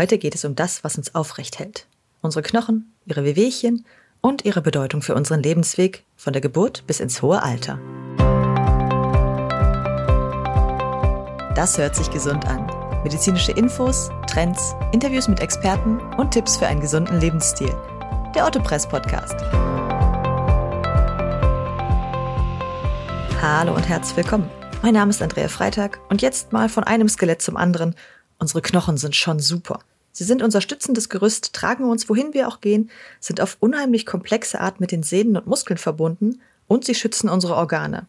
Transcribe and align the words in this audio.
Heute 0.00 0.16
geht 0.16 0.34
es 0.34 0.46
um 0.46 0.54
das, 0.54 0.82
was 0.82 0.96
uns 0.96 1.14
aufrecht 1.14 1.58
hält. 1.58 1.86
Unsere 2.22 2.40
Knochen, 2.40 2.94
ihre 3.04 3.22
Wehwehchen 3.22 3.84
und 4.22 4.46
ihre 4.46 4.62
Bedeutung 4.62 5.02
für 5.02 5.14
unseren 5.14 5.42
Lebensweg 5.42 6.06
von 6.16 6.32
der 6.32 6.40
Geburt 6.40 6.86
bis 6.86 7.00
ins 7.00 7.20
hohe 7.20 7.42
Alter. 7.42 7.78
Das 11.54 11.76
hört 11.76 11.94
sich 11.94 12.10
gesund 12.10 12.46
an. 12.46 12.64
Medizinische 13.04 13.52
Infos, 13.52 14.08
Trends, 14.26 14.74
Interviews 14.92 15.28
mit 15.28 15.40
Experten 15.40 15.98
und 16.16 16.30
Tipps 16.30 16.56
für 16.56 16.66
einen 16.66 16.80
gesunden 16.80 17.20
Lebensstil. 17.20 17.76
Der 18.34 18.46
Ottopress 18.46 18.88
Podcast. 18.88 19.34
Hallo 23.42 23.74
und 23.74 23.86
herzlich 23.86 24.16
willkommen. 24.16 24.48
Mein 24.80 24.94
Name 24.94 25.10
ist 25.10 25.20
Andrea 25.20 25.48
Freitag 25.48 26.00
und 26.08 26.22
jetzt 26.22 26.54
mal 26.54 26.70
von 26.70 26.84
einem 26.84 27.10
Skelett 27.10 27.42
zum 27.42 27.58
anderen. 27.58 27.94
Unsere 28.38 28.62
Knochen 28.62 28.96
sind 28.96 29.14
schon 29.14 29.40
super. 29.40 29.80
Sie 30.12 30.24
sind 30.24 30.42
unser 30.42 30.60
stützendes 30.60 31.08
Gerüst, 31.08 31.52
tragen 31.52 31.84
uns, 31.84 32.08
wohin 32.08 32.34
wir 32.34 32.48
auch 32.48 32.60
gehen, 32.60 32.90
sind 33.20 33.40
auf 33.40 33.56
unheimlich 33.60 34.06
komplexe 34.06 34.60
Art 34.60 34.80
mit 34.80 34.92
den 34.92 35.02
Sehnen 35.02 35.36
und 35.36 35.46
Muskeln 35.46 35.78
verbunden 35.78 36.40
und 36.66 36.84
sie 36.84 36.94
schützen 36.94 37.28
unsere 37.28 37.54
Organe. 37.54 38.06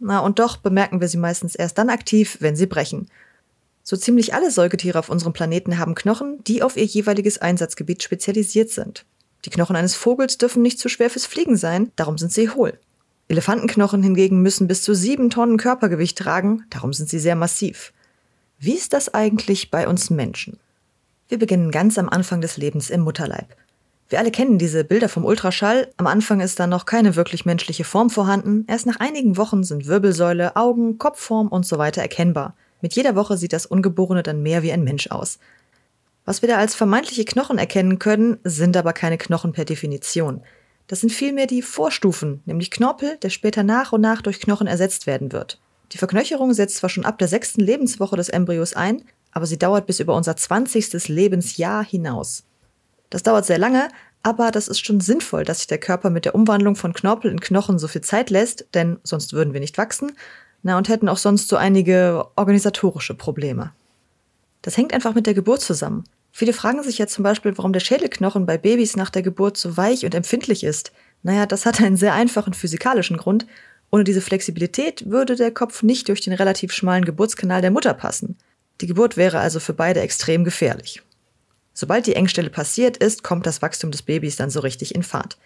Na, 0.00 0.18
und 0.18 0.38
doch 0.38 0.56
bemerken 0.56 1.00
wir 1.00 1.08
sie 1.08 1.16
meistens 1.16 1.54
erst 1.54 1.78
dann 1.78 1.90
aktiv, 1.90 2.38
wenn 2.40 2.56
sie 2.56 2.66
brechen. 2.66 3.08
So 3.82 3.96
ziemlich 3.96 4.34
alle 4.34 4.50
Säugetiere 4.50 4.98
auf 4.98 5.08
unserem 5.08 5.32
Planeten 5.32 5.78
haben 5.78 5.94
Knochen, 5.94 6.42
die 6.44 6.62
auf 6.62 6.76
ihr 6.76 6.84
jeweiliges 6.84 7.38
Einsatzgebiet 7.38 8.02
spezialisiert 8.02 8.70
sind. 8.70 9.04
Die 9.44 9.50
Knochen 9.50 9.76
eines 9.76 9.94
Vogels 9.94 10.38
dürfen 10.38 10.62
nicht 10.62 10.78
zu 10.78 10.88
schwer 10.88 11.10
fürs 11.10 11.26
Fliegen 11.26 11.56
sein, 11.56 11.92
darum 11.96 12.16
sind 12.16 12.32
sie 12.32 12.48
hohl. 12.48 12.78
Elefantenknochen 13.28 14.02
hingegen 14.02 14.42
müssen 14.42 14.68
bis 14.68 14.82
zu 14.82 14.94
sieben 14.94 15.30
Tonnen 15.30 15.58
Körpergewicht 15.58 16.18
tragen, 16.18 16.64
darum 16.70 16.92
sind 16.92 17.08
sie 17.08 17.18
sehr 17.18 17.36
massiv. 17.36 17.92
Wie 18.58 18.74
ist 18.74 18.92
das 18.92 19.12
eigentlich 19.12 19.70
bei 19.70 19.88
uns 19.88 20.10
Menschen? 20.10 20.58
Wir 21.28 21.38
beginnen 21.38 21.70
ganz 21.70 21.98
am 21.98 22.08
Anfang 22.08 22.40
des 22.40 22.56
Lebens 22.56 22.90
im 22.90 23.00
Mutterleib. 23.00 23.56
Wir 24.08 24.18
alle 24.18 24.30
kennen 24.30 24.58
diese 24.58 24.84
Bilder 24.84 25.08
vom 25.08 25.24
Ultraschall. 25.24 25.90
Am 25.96 26.06
Anfang 26.06 26.40
ist 26.40 26.60
da 26.60 26.66
noch 26.66 26.84
keine 26.84 27.16
wirklich 27.16 27.46
menschliche 27.46 27.84
Form 27.84 28.10
vorhanden. 28.10 28.64
Erst 28.68 28.86
nach 28.86 29.00
einigen 29.00 29.38
Wochen 29.38 29.64
sind 29.64 29.86
Wirbelsäule, 29.86 30.56
Augen, 30.56 30.98
Kopfform 30.98 31.48
und 31.48 31.64
so 31.64 31.78
weiter 31.78 32.02
erkennbar. 32.02 32.54
Mit 32.82 32.94
jeder 32.94 33.16
Woche 33.16 33.38
sieht 33.38 33.54
das 33.54 33.64
Ungeborene 33.64 34.22
dann 34.22 34.42
mehr 34.42 34.62
wie 34.62 34.72
ein 34.72 34.84
Mensch 34.84 35.06
aus. 35.10 35.38
Was 36.26 36.42
wir 36.42 36.48
da 36.48 36.56
als 36.56 36.74
vermeintliche 36.74 37.24
Knochen 37.24 37.56
erkennen 37.56 37.98
können, 37.98 38.38
sind 38.44 38.76
aber 38.76 38.92
keine 38.92 39.16
Knochen 39.16 39.52
per 39.52 39.64
Definition. 39.64 40.42
Das 40.86 41.00
sind 41.00 41.10
vielmehr 41.10 41.46
die 41.46 41.62
Vorstufen, 41.62 42.42
nämlich 42.44 42.70
Knorpel, 42.70 43.16
der 43.22 43.30
später 43.30 43.62
nach 43.62 43.92
und 43.92 44.02
nach 44.02 44.20
durch 44.20 44.40
Knochen 44.40 44.66
ersetzt 44.66 45.06
werden 45.06 45.32
wird. 45.32 45.58
Die 45.92 45.98
Verknöcherung 45.98 46.52
setzt 46.52 46.76
zwar 46.76 46.90
schon 46.90 47.06
ab 47.06 47.18
der 47.18 47.28
sechsten 47.28 47.62
Lebenswoche 47.62 48.16
des 48.16 48.28
Embryos 48.28 48.74
ein, 48.74 49.02
aber 49.34 49.46
sie 49.46 49.58
dauert 49.58 49.86
bis 49.86 50.00
über 50.00 50.14
unser 50.14 50.36
20. 50.36 51.08
Lebensjahr 51.08 51.84
hinaus. 51.84 52.44
Das 53.10 53.22
dauert 53.22 53.44
sehr 53.44 53.58
lange, 53.58 53.88
aber 54.22 54.50
das 54.50 54.68
ist 54.68 54.84
schon 54.84 55.00
sinnvoll, 55.00 55.44
dass 55.44 55.58
sich 55.58 55.66
der 55.66 55.78
Körper 55.78 56.08
mit 56.08 56.24
der 56.24 56.34
Umwandlung 56.34 56.76
von 56.76 56.94
Knorpel 56.94 57.30
in 57.30 57.40
Knochen 57.40 57.78
so 57.78 57.88
viel 57.88 58.00
Zeit 58.00 58.30
lässt, 58.30 58.66
denn 58.72 58.98
sonst 59.02 59.34
würden 59.34 59.52
wir 59.52 59.60
nicht 59.60 59.76
wachsen, 59.76 60.12
na 60.62 60.78
und 60.78 60.88
hätten 60.88 61.10
auch 61.10 61.18
sonst 61.18 61.48
so 61.48 61.56
einige 61.56 62.24
organisatorische 62.36 63.14
Probleme. 63.14 63.72
Das 64.62 64.78
hängt 64.78 64.94
einfach 64.94 65.14
mit 65.14 65.26
der 65.26 65.34
Geburt 65.34 65.60
zusammen. 65.60 66.04
Viele 66.32 66.54
fragen 66.54 66.82
sich 66.82 66.98
ja 66.98 67.06
zum 67.06 67.22
Beispiel, 67.22 67.56
warum 67.56 67.72
der 67.72 67.80
Schädelknochen 67.80 68.46
bei 68.46 68.56
Babys 68.56 68.96
nach 68.96 69.10
der 69.10 69.22
Geburt 69.22 69.56
so 69.56 69.76
weich 69.76 70.04
und 70.04 70.14
empfindlich 70.14 70.64
ist. 70.64 70.90
Naja, 71.22 71.44
das 71.44 71.66
hat 71.66 71.80
einen 71.80 71.96
sehr 71.96 72.14
einfachen 72.14 72.54
physikalischen 72.54 73.18
Grund. 73.18 73.46
Ohne 73.92 74.04
diese 74.04 74.20
Flexibilität 74.20 75.08
würde 75.08 75.36
der 75.36 75.52
Kopf 75.52 75.82
nicht 75.82 76.08
durch 76.08 76.22
den 76.22 76.32
relativ 76.32 76.72
schmalen 76.72 77.04
Geburtskanal 77.04 77.60
der 77.60 77.70
Mutter 77.70 77.94
passen. 77.94 78.36
Die 78.80 78.86
Geburt 78.86 79.16
wäre 79.16 79.38
also 79.40 79.60
für 79.60 79.74
beide 79.74 80.00
extrem 80.00 80.44
gefährlich. 80.44 81.02
Sobald 81.72 82.06
die 82.06 82.16
Engstelle 82.16 82.50
passiert 82.50 82.96
ist, 82.96 83.22
kommt 83.22 83.46
das 83.46 83.62
Wachstum 83.62 83.90
des 83.90 84.02
Babys 84.02 84.36
dann 84.36 84.50
so 84.50 84.60
richtig 84.60 84.94
in 84.94 85.02
Fahrt. 85.02 85.38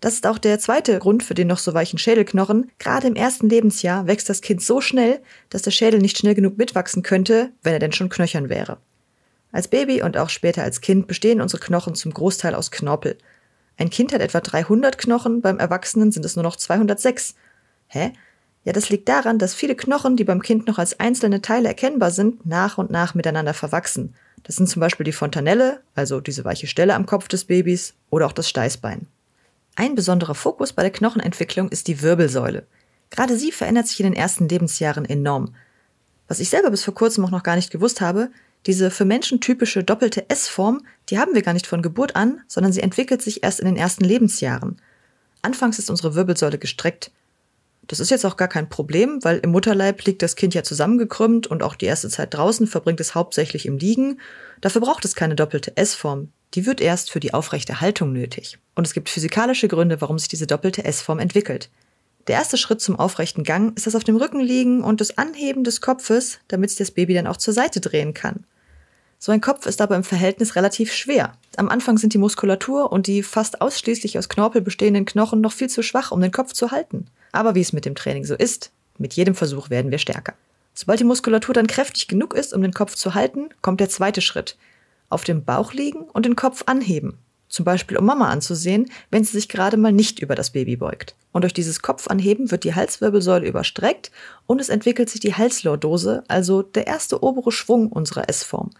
Das 0.00 0.14
ist 0.14 0.26
auch 0.26 0.38
der 0.38 0.58
zweite 0.58 0.98
Grund 0.98 1.22
für 1.22 1.34
den 1.34 1.48
noch 1.48 1.58
so 1.58 1.72
weichen 1.72 1.98
Schädelknochen. 1.98 2.70
Gerade 2.78 3.06
im 3.06 3.16
ersten 3.16 3.48
Lebensjahr 3.48 4.06
wächst 4.06 4.28
das 4.28 4.42
Kind 4.42 4.62
so 4.62 4.80
schnell, 4.80 5.20
dass 5.48 5.62
der 5.62 5.70
Schädel 5.70 6.00
nicht 6.00 6.18
schnell 6.18 6.34
genug 6.34 6.58
mitwachsen 6.58 7.02
könnte, 7.02 7.52
wenn 7.62 7.72
er 7.72 7.78
denn 7.78 7.92
schon 7.92 8.10
knöchern 8.10 8.48
wäre. 8.48 8.78
Als 9.52 9.68
Baby 9.68 10.02
und 10.02 10.18
auch 10.18 10.28
später 10.28 10.62
als 10.62 10.82
Kind 10.82 11.06
bestehen 11.06 11.40
unsere 11.40 11.62
Knochen 11.62 11.94
zum 11.94 12.12
Großteil 12.12 12.54
aus 12.54 12.70
Knorpel. 12.70 13.16
Ein 13.78 13.90
Kind 13.90 14.12
hat 14.12 14.20
etwa 14.20 14.40
300 14.40 14.98
Knochen, 14.98 15.40
beim 15.40 15.58
Erwachsenen 15.58 16.12
sind 16.12 16.24
es 16.24 16.36
nur 16.36 16.42
noch 16.42 16.56
206. 16.56 17.34
Hä? 17.88 18.12
Ja, 18.66 18.72
das 18.72 18.90
liegt 18.90 19.08
daran, 19.08 19.38
dass 19.38 19.54
viele 19.54 19.76
Knochen, 19.76 20.16
die 20.16 20.24
beim 20.24 20.42
Kind 20.42 20.66
noch 20.66 20.78
als 20.78 20.98
einzelne 20.98 21.40
Teile 21.40 21.68
erkennbar 21.68 22.10
sind, 22.10 22.44
nach 22.44 22.78
und 22.78 22.90
nach 22.90 23.14
miteinander 23.14 23.54
verwachsen. 23.54 24.12
Das 24.42 24.56
sind 24.56 24.68
zum 24.68 24.80
Beispiel 24.80 25.04
die 25.04 25.12
Fontanelle, 25.12 25.80
also 25.94 26.20
diese 26.20 26.44
weiche 26.44 26.66
Stelle 26.66 26.94
am 26.96 27.06
Kopf 27.06 27.28
des 27.28 27.44
Babys, 27.44 27.94
oder 28.10 28.26
auch 28.26 28.32
das 28.32 28.48
Steißbein. 28.48 29.06
Ein 29.76 29.94
besonderer 29.94 30.34
Fokus 30.34 30.72
bei 30.72 30.82
der 30.82 30.90
Knochenentwicklung 30.90 31.68
ist 31.68 31.86
die 31.86 32.02
Wirbelsäule. 32.02 32.66
Gerade 33.10 33.38
sie 33.38 33.52
verändert 33.52 33.86
sich 33.86 34.00
in 34.00 34.06
den 34.06 34.16
ersten 34.16 34.48
Lebensjahren 34.48 35.04
enorm. 35.04 35.54
Was 36.26 36.40
ich 36.40 36.48
selber 36.48 36.72
bis 36.72 36.82
vor 36.82 36.94
kurzem 36.94 37.24
auch 37.24 37.30
noch 37.30 37.44
gar 37.44 37.54
nicht 37.54 37.70
gewusst 37.70 38.00
habe, 38.00 38.30
diese 38.66 38.90
für 38.90 39.04
Menschen 39.04 39.40
typische 39.40 39.84
doppelte 39.84 40.28
S-Form, 40.28 40.84
die 41.08 41.20
haben 41.20 41.34
wir 41.34 41.42
gar 41.42 41.52
nicht 41.52 41.68
von 41.68 41.82
Geburt 41.82 42.16
an, 42.16 42.40
sondern 42.48 42.72
sie 42.72 42.82
entwickelt 42.82 43.22
sich 43.22 43.44
erst 43.44 43.60
in 43.60 43.66
den 43.66 43.76
ersten 43.76 44.04
Lebensjahren. 44.04 44.80
Anfangs 45.42 45.78
ist 45.78 45.88
unsere 45.88 46.16
Wirbelsäule 46.16 46.58
gestreckt. 46.58 47.12
Das 47.86 48.00
ist 48.00 48.10
jetzt 48.10 48.26
auch 48.26 48.36
gar 48.36 48.48
kein 48.48 48.68
Problem, 48.68 49.22
weil 49.22 49.38
im 49.38 49.50
Mutterleib 49.50 50.04
liegt 50.04 50.22
das 50.22 50.34
Kind 50.34 50.54
ja 50.54 50.62
zusammengekrümmt 50.62 51.46
und 51.46 51.62
auch 51.62 51.76
die 51.76 51.86
erste 51.86 52.08
Zeit 52.08 52.34
draußen 52.34 52.66
verbringt 52.66 53.00
es 53.00 53.14
hauptsächlich 53.14 53.66
im 53.66 53.78
Liegen. 53.78 54.20
Dafür 54.60 54.80
braucht 54.80 55.04
es 55.04 55.14
keine 55.14 55.36
doppelte 55.36 55.76
S-Form. 55.76 56.30
Die 56.54 56.66
wird 56.66 56.80
erst 56.80 57.10
für 57.10 57.20
die 57.20 57.34
aufrechte 57.34 57.80
Haltung 57.80 58.12
nötig. 58.12 58.58
Und 58.74 58.86
es 58.86 58.94
gibt 58.94 59.08
physikalische 59.08 59.68
Gründe, 59.68 60.00
warum 60.00 60.18
sich 60.18 60.28
diese 60.28 60.46
doppelte 60.46 60.84
S-Form 60.84 61.18
entwickelt. 61.18 61.70
Der 62.26 62.36
erste 62.36 62.56
Schritt 62.56 62.80
zum 62.80 62.98
aufrechten 62.98 63.44
Gang 63.44 63.76
ist 63.76 63.86
das 63.86 63.94
auf 63.94 64.02
dem 64.02 64.16
Rücken 64.16 64.40
liegen 64.40 64.82
und 64.82 65.00
das 65.00 65.16
Anheben 65.16 65.62
des 65.62 65.80
Kopfes, 65.80 66.38
damit 66.48 66.70
sich 66.70 66.78
das 66.78 66.90
Baby 66.90 67.14
dann 67.14 67.28
auch 67.28 67.36
zur 67.36 67.54
Seite 67.54 67.80
drehen 67.80 68.14
kann. 68.14 68.44
So 69.18 69.32
ein 69.32 69.40
Kopf 69.40 69.66
ist 69.66 69.80
aber 69.80 69.96
im 69.96 70.04
Verhältnis 70.04 70.56
relativ 70.56 70.92
schwer. 70.92 71.32
Am 71.56 71.68
Anfang 71.68 71.98
sind 71.98 72.14
die 72.14 72.18
Muskulatur 72.18 72.92
und 72.92 73.06
die 73.06 73.22
fast 73.22 73.60
ausschließlich 73.60 74.18
aus 74.18 74.28
Knorpel 74.28 74.60
bestehenden 74.60 75.04
Knochen 75.04 75.40
noch 75.40 75.52
viel 75.52 75.70
zu 75.70 75.82
schwach, 75.82 76.10
um 76.10 76.20
den 76.20 76.32
Kopf 76.32 76.52
zu 76.52 76.70
halten. 76.70 77.06
Aber 77.36 77.54
wie 77.54 77.60
es 77.60 77.74
mit 77.74 77.84
dem 77.84 77.94
Training 77.94 78.24
so 78.24 78.34
ist, 78.34 78.70
mit 78.96 79.12
jedem 79.12 79.34
Versuch 79.34 79.68
werden 79.68 79.90
wir 79.90 79.98
stärker. 79.98 80.32
Sobald 80.72 81.00
die 81.00 81.04
Muskulatur 81.04 81.52
dann 81.52 81.66
kräftig 81.66 82.08
genug 82.08 82.32
ist, 82.32 82.54
um 82.54 82.62
den 82.62 82.72
Kopf 82.72 82.94
zu 82.94 83.14
halten, 83.14 83.50
kommt 83.60 83.78
der 83.80 83.90
zweite 83.90 84.22
Schritt. 84.22 84.56
Auf 85.10 85.22
dem 85.22 85.44
Bauch 85.44 85.74
liegen 85.74 86.04
und 86.14 86.24
den 86.24 86.34
Kopf 86.34 86.62
anheben. 86.64 87.18
Zum 87.50 87.66
Beispiel 87.66 87.98
um 87.98 88.06
Mama 88.06 88.30
anzusehen, 88.30 88.90
wenn 89.10 89.22
sie 89.22 89.32
sich 89.32 89.50
gerade 89.50 89.76
mal 89.76 89.92
nicht 89.92 90.18
über 90.18 90.34
das 90.34 90.48
Baby 90.48 90.76
beugt. 90.76 91.14
Und 91.32 91.42
durch 91.42 91.52
dieses 91.52 91.82
Kopfanheben 91.82 92.50
wird 92.50 92.64
die 92.64 92.74
Halswirbelsäule 92.74 93.46
überstreckt 93.46 94.10
und 94.46 94.58
es 94.58 94.70
entwickelt 94.70 95.10
sich 95.10 95.20
die 95.20 95.34
Halslordose, 95.34 96.24
also 96.28 96.62
der 96.62 96.86
erste 96.86 97.22
obere 97.22 97.52
Schwung 97.52 97.92
unserer 97.92 98.30
S-Form. 98.30 98.70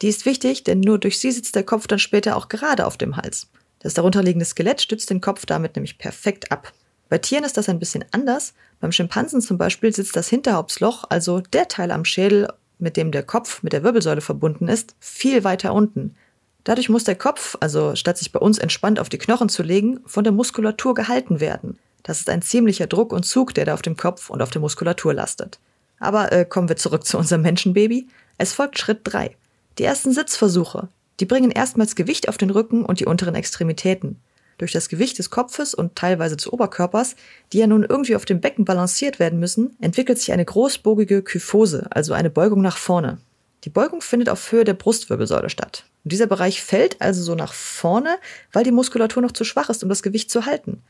Die 0.00 0.08
ist 0.08 0.24
wichtig, 0.24 0.64
denn 0.64 0.80
nur 0.80 0.98
durch 0.98 1.20
sie 1.20 1.32
sitzt 1.32 1.54
der 1.54 1.64
Kopf 1.64 1.86
dann 1.86 1.98
später 1.98 2.34
auch 2.38 2.48
gerade 2.48 2.86
auf 2.86 2.96
dem 2.96 3.18
Hals. 3.18 3.48
Das 3.80 3.92
darunterliegende 3.92 4.46
Skelett 4.46 4.80
stützt 4.80 5.10
den 5.10 5.20
Kopf 5.20 5.44
damit 5.44 5.76
nämlich 5.76 5.98
perfekt 5.98 6.50
ab. 6.50 6.72
Bei 7.14 7.18
Tieren 7.18 7.44
ist 7.44 7.56
das 7.56 7.68
ein 7.68 7.78
bisschen 7.78 8.04
anders. 8.10 8.54
Beim 8.80 8.90
Schimpansen 8.90 9.40
zum 9.40 9.56
Beispiel 9.56 9.94
sitzt 9.94 10.16
das 10.16 10.28
Hinterhauptsloch, 10.28 11.04
also 11.10 11.38
der 11.38 11.68
Teil 11.68 11.92
am 11.92 12.04
Schädel, 12.04 12.48
mit 12.80 12.96
dem 12.96 13.12
der 13.12 13.22
Kopf 13.22 13.62
mit 13.62 13.72
der 13.72 13.84
Wirbelsäule 13.84 14.20
verbunden 14.20 14.66
ist, 14.66 14.96
viel 14.98 15.44
weiter 15.44 15.74
unten. 15.74 16.16
Dadurch 16.64 16.88
muss 16.88 17.04
der 17.04 17.14
Kopf, 17.14 17.56
also 17.60 17.94
statt 17.94 18.18
sich 18.18 18.32
bei 18.32 18.40
uns 18.40 18.58
entspannt 18.58 18.98
auf 18.98 19.10
die 19.10 19.18
Knochen 19.18 19.48
zu 19.48 19.62
legen, 19.62 20.00
von 20.06 20.24
der 20.24 20.32
Muskulatur 20.32 20.94
gehalten 20.94 21.38
werden. 21.38 21.78
Das 22.02 22.18
ist 22.18 22.28
ein 22.28 22.42
ziemlicher 22.42 22.88
Druck 22.88 23.12
und 23.12 23.24
Zug, 23.24 23.54
der 23.54 23.66
da 23.66 23.74
auf 23.74 23.82
dem 23.82 23.96
Kopf 23.96 24.28
und 24.28 24.42
auf 24.42 24.50
der 24.50 24.60
Muskulatur 24.60 25.14
lastet. 25.14 25.60
Aber 26.00 26.32
äh, 26.32 26.44
kommen 26.44 26.68
wir 26.68 26.76
zurück 26.76 27.06
zu 27.06 27.16
unserem 27.16 27.42
Menschenbaby. 27.42 28.08
Es 28.38 28.54
folgt 28.54 28.76
Schritt 28.76 29.02
3. 29.04 29.36
Die 29.78 29.84
ersten 29.84 30.12
Sitzversuche. 30.12 30.88
Die 31.20 31.26
bringen 31.26 31.52
erstmals 31.52 31.94
Gewicht 31.94 32.28
auf 32.28 32.38
den 32.38 32.50
Rücken 32.50 32.84
und 32.84 32.98
die 32.98 33.06
unteren 33.06 33.36
Extremitäten. 33.36 34.20
Durch 34.64 34.72
das 34.72 34.88
Gewicht 34.88 35.18
des 35.18 35.28
Kopfes 35.28 35.74
und 35.74 35.94
teilweise 35.94 36.36
des 36.36 36.50
Oberkörpers, 36.50 37.16
die 37.52 37.58
ja 37.58 37.66
nun 37.66 37.84
irgendwie 37.84 38.16
auf 38.16 38.24
dem 38.24 38.40
Becken 38.40 38.64
balanciert 38.64 39.18
werden 39.18 39.38
müssen, 39.38 39.76
entwickelt 39.82 40.18
sich 40.18 40.32
eine 40.32 40.46
großbogige 40.46 41.20
Kyphose, 41.20 41.86
also 41.90 42.14
eine 42.14 42.30
Beugung 42.30 42.62
nach 42.62 42.78
vorne. 42.78 43.18
Die 43.64 43.68
Beugung 43.68 44.00
findet 44.00 44.30
auf 44.30 44.50
Höhe 44.50 44.64
der 44.64 44.72
Brustwirbelsäule 44.72 45.50
statt. 45.50 45.84
Und 46.02 46.12
dieser 46.12 46.26
Bereich 46.26 46.62
fällt 46.62 47.02
also 47.02 47.22
so 47.22 47.34
nach 47.34 47.52
vorne, 47.52 48.16
weil 48.54 48.64
die 48.64 48.72
Muskulatur 48.72 49.22
noch 49.22 49.32
zu 49.32 49.44
schwach 49.44 49.68
ist, 49.68 49.82
um 49.82 49.90
das 49.90 50.02
Gewicht 50.02 50.30
zu 50.30 50.46
halten. 50.46 50.82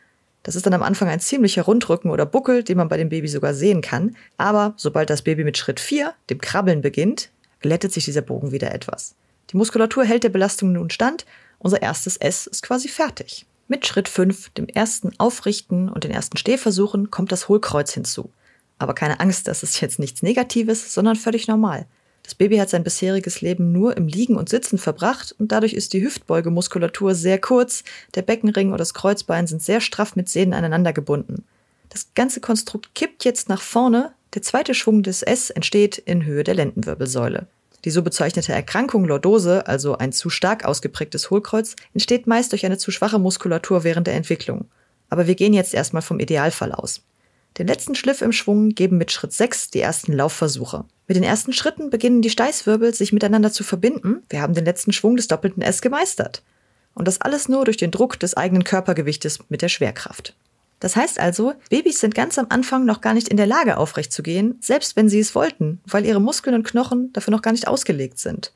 Das 0.45 0.55
ist 0.55 0.67
dann 0.67 0.75
am 0.75 0.85
Anfang 0.85 1.09
ein 1.09 1.19
ziemlicher 1.19 1.63
Rundrücken 1.63 2.13
oder 2.13 2.27
Buckel, 2.27 2.63
den 2.63 2.77
man 2.77 2.89
bei 2.89 2.97
dem 2.97 3.09
Baby 3.09 3.27
sogar 3.27 3.55
sehen 3.55 3.81
kann. 3.81 4.15
Aber 4.37 4.75
sobald 4.77 5.11
das 5.11 5.23
Baby 5.23 5.43
mit 5.43 5.59
Schritt 5.59 5.81
4, 5.81 6.15
dem 6.31 6.41
Krabbeln, 6.41 6.81
beginnt, 6.81 7.31
glättet 7.59 7.93
sich 7.93 8.05
dieser 8.05 8.23
Bogen 8.23 8.53
wieder 8.53 8.73
etwas. 8.73 9.17
Die 9.51 9.57
Muskulatur 9.57 10.05
hält 10.05 10.23
der 10.23 10.29
Belastung 10.29 10.71
nun 10.71 10.91
stand. 10.91 11.27
Unser 11.59 11.83
erstes 11.83 12.17
S 12.19 12.47
ist 12.47 12.63
quasi 12.63 12.87
fertig. 12.87 13.47
Mit 13.67 13.87
Schritt 13.87 14.11
5, 14.11 14.51
dem 14.51 14.69
ersten 14.69 15.19
Aufrichten 15.19 15.89
und 15.89 16.05
den 16.05 16.11
ersten 16.11 16.37
Stehversuchen, 16.37 17.11
kommt 17.11 17.33
das 17.33 17.49
Hohlkreuz 17.49 17.95
hinzu. 17.95 18.31
Aber 18.79 18.95
keine 18.95 19.21
Angst, 19.21 19.49
das 19.49 19.63
ist 19.63 19.81
jetzt 19.81 19.99
nichts 19.99 20.23
Negatives, 20.23 20.93
sondern 20.93 21.17
völlig 21.17 21.49
normal. 21.49 21.87
Das 22.25 22.35
Baby 22.35 22.59
hat 22.59 22.69
sein 22.69 22.85
bisheriges 22.85 23.41
Leben 23.41 23.73
nur 23.73 23.97
im 23.97 24.07
Liegen 24.07 24.37
und 24.37 24.51
Sitzen 24.51 24.77
verbracht 24.77 25.35
und 25.39 25.51
dadurch 25.51 25.73
ist 25.73 25.95
die 25.95 26.03
Hüftbeugemuskulatur 26.03 27.15
sehr 27.15 27.39
kurz, 27.39 27.85
der 28.15 28.23
Beckenring 28.23 28.73
und 28.73 28.79
das 28.79 28.93
Kreuzbein 28.93 29.47
sind 29.47 29.63
sehr 29.63 29.81
straff 29.81 30.15
mit 30.15 30.29
Sehnen 30.29 30.53
aneinander 30.53 30.93
gebunden. 30.93 31.45
Das 31.89 32.09
ganze 32.15 32.41
Konstrukt 32.41 32.95
kippt 32.95 33.25
jetzt 33.25 33.49
nach 33.49 33.63
vorne, 33.63 34.13
der 34.35 34.43
zweite 34.43 34.75
Schwung 34.75 35.03
des 35.03 35.23
S 35.23 35.49
entsteht 35.49 35.97
in 35.97 36.25
Höhe 36.25 36.45
der 36.45 36.55
Lendenwirbelsäule. 36.55 37.47
Die 37.85 37.91
so 37.91 38.03
bezeichnete 38.03 38.53
Erkrankung 38.53 39.05
Lordose, 39.05 39.67
also 39.67 39.99
ein 39.99 40.13
zu 40.13 40.31
stark 40.31 40.65
ausgeprägtes 40.65 41.31
Hohlkreuz, 41.31 41.77
entsteht 41.93 42.27
meist 42.27 42.53
durch 42.53 42.65
eine 42.65 42.79
zu 42.79 42.91
schwache 42.91 43.19
Muskulatur 43.19 43.85
während 43.85 44.07
der 44.07 44.15
Entwicklung. 44.15 44.67
Aber 45.11 45.27
wir 45.27 45.35
gehen 45.35 45.53
jetzt 45.53 45.75
erstmal 45.75 46.03
vom 46.03 46.19
Idealfall 46.19 46.73
aus. 46.73 47.03
Den 47.59 47.69
letzten 47.69 47.95
Schliff 47.95 48.23
im 48.23 48.33
Schwung 48.33 48.71
geben 48.71 48.97
mit 48.97 49.13
Schritt 49.13 49.33
6 49.33 49.71
die 49.71 49.81
ersten 49.81 50.13
Laufversuche. 50.13 50.87
Mit 51.07 51.17
den 51.17 51.23
ersten 51.23 51.53
Schritten 51.53 51.91
beginnen 51.91 52.23
die 52.23 52.31
Steißwirbel 52.31 52.95
sich 52.95 53.13
miteinander 53.13 53.53
zu 53.53 53.63
verbinden. 53.63 54.23
Wir 54.29 54.41
haben 54.41 54.55
den 54.55 54.65
letzten 54.65 54.93
Schwung 54.93 55.17
des 55.17 55.29
doppelten 55.29 55.63
S 55.63 55.83
gemeistert. 55.83 56.43
Und 56.95 57.07
das 57.07 57.21
alles 57.21 57.49
nur 57.49 57.65
durch 57.65 57.77
den 57.77 57.91
Druck 57.91 58.19
des 58.19 58.37
eigenen 58.37 58.65
Körpergewichtes 58.65 59.41
mit 59.51 59.63
der 59.63 59.69
Schwerkraft. 59.69 60.35
Das 60.85 60.97
heißt 60.97 61.19
also, 61.19 61.55
Babys 61.71 62.01
sind 62.01 62.15
ganz 62.15 62.39
am 62.39 62.45
Anfang 62.51 62.85
noch 62.85 63.01
gar 63.01 63.15
nicht 63.15 63.29
in 63.29 63.39
der 63.39 63.47
Lage, 63.47 63.79
aufrecht 63.79 64.13
zu 64.13 64.23
gehen, 64.23 64.59
selbst 64.61 64.97
wenn 64.97 65.09
sie 65.09 65.19
es 65.19 65.35
wollten, 65.35 65.81
weil 65.87 66.05
ihre 66.05 66.21
Muskeln 66.21 66.55
und 66.55 66.67
Knochen 66.67 67.11
dafür 67.15 67.31
noch 67.31 67.41
gar 67.41 67.53
nicht 67.53 67.69
ausgelegt 67.69 68.19
sind. 68.19 68.53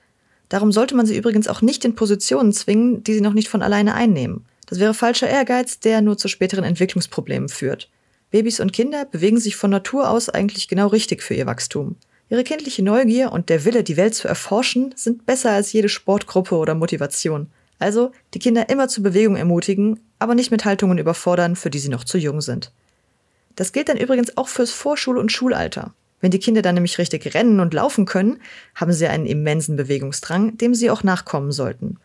Darum 0.50 0.70
sollte 0.70 0.94
man 0.94 1.06
sie 1.06 1.16
übrigens 1.16 1.48
auch 1.48 1.62
nicht 1.62 1.86
in 1.86 1.94
Positionen 1.94 2.52
zwingen, 2.52 3.02
die 3.02 3.14
sie 3.14 3.22
noch 3.22 3.32
nicht 3.32 3.48
von 3.48 3.62
alleine 3.62 3.94
einnehmen. 3.94 4.44
Das 4.66 4.78
wäre 4.78 4.92
falscher 4.92 5.26
Ehrgeiz, 5.26 5.80
der 5.80 6.02
nur 6.02 6.18
zu 6.18 6.28
späteren 6.28 6.64
Entwicklungsproblemen 6.64 7.48
führt. 7.48 7.88
Babys 8.30 8.60
und 8.60 8.74
Kinder 8.74 9.06
bewegen 9.06 9.40
sich 9.40 9.56
von 9.56 9.70
Natur 9.70 10.10
aus 10.10 10.28
eigentlich 10.28 10.68
genau 10.68 10.88
richtig 10.88 11.22
für 11.22 11.32
ihr 11.32 11.46
Wachstum. 11.46 11.96
Ihre 12.28 12.44
kindliche 12.44 12.82
Neugier 12.82 13.32
und 13.32 13.48
der 13.48 13.64
Wille, 13.64 13.82
die 13.82 13.96
Welt 13.96 14.14
zu 14.14 14.28
erforschen, 14.28 14.92
sind 14.96 15.24
besser 15.24 15.52
als 15.52 15.72
jede 15.72 15.88
Sportgruppe 15.88 16.56
oder 16.56 16.74
Motivation. 16.74 17.46
Also 17.78 18.12
die 18.34 18.38
Kinder 18.38 18.68
immer 18.68 18.88
zur 18.88 19.04
Bewegung 19.04 19.36
ermutigen, 19.36 20.00
aber 20.18 20.34
nicht 20.34 20.50
mit 20.50 20.64
Haltungen 20.64 20.98
überfordern, 20.98 21.56
für 21.56 21.70
die 21.70 21.78
sie 21.78 21.88
noch 21.88 22.04
zu 22.04 22.18
jung 22.18 22.40
sind. 22.40 22.72
Das 23.56 23.72
gilt 23.72 23.88
dann 23.88 23.96
übrigens 23.96 24.36
auch 24.36 24.48
fürs 24.48 24.70
Vorschul- 24.70 25.18
und 25.18 25.32
Schulalter. 25.32 25.94
Wenn 26.20 26.30
die 26.30 26.40
Kinder 26.40 26.62
dann 26.62 26.74
nämlich 26.74 26.98
richtig 26.98 27.34
rennen 27.34 27.60
und 27.60 27.74
laufen 27.74 28.04
können, 28.04 28.40
haben 28.74 28.92
sie 28.92 29.06
einen 29.06 29.26
immensen 29.26 29.76
Bewegungsdrang, 29.76 30.56
dem 30.56 30.74
sie 30.74 30.90
auch 30.90 31.04
nachkommen 31.04 31.52
sollten. 31.52 31.96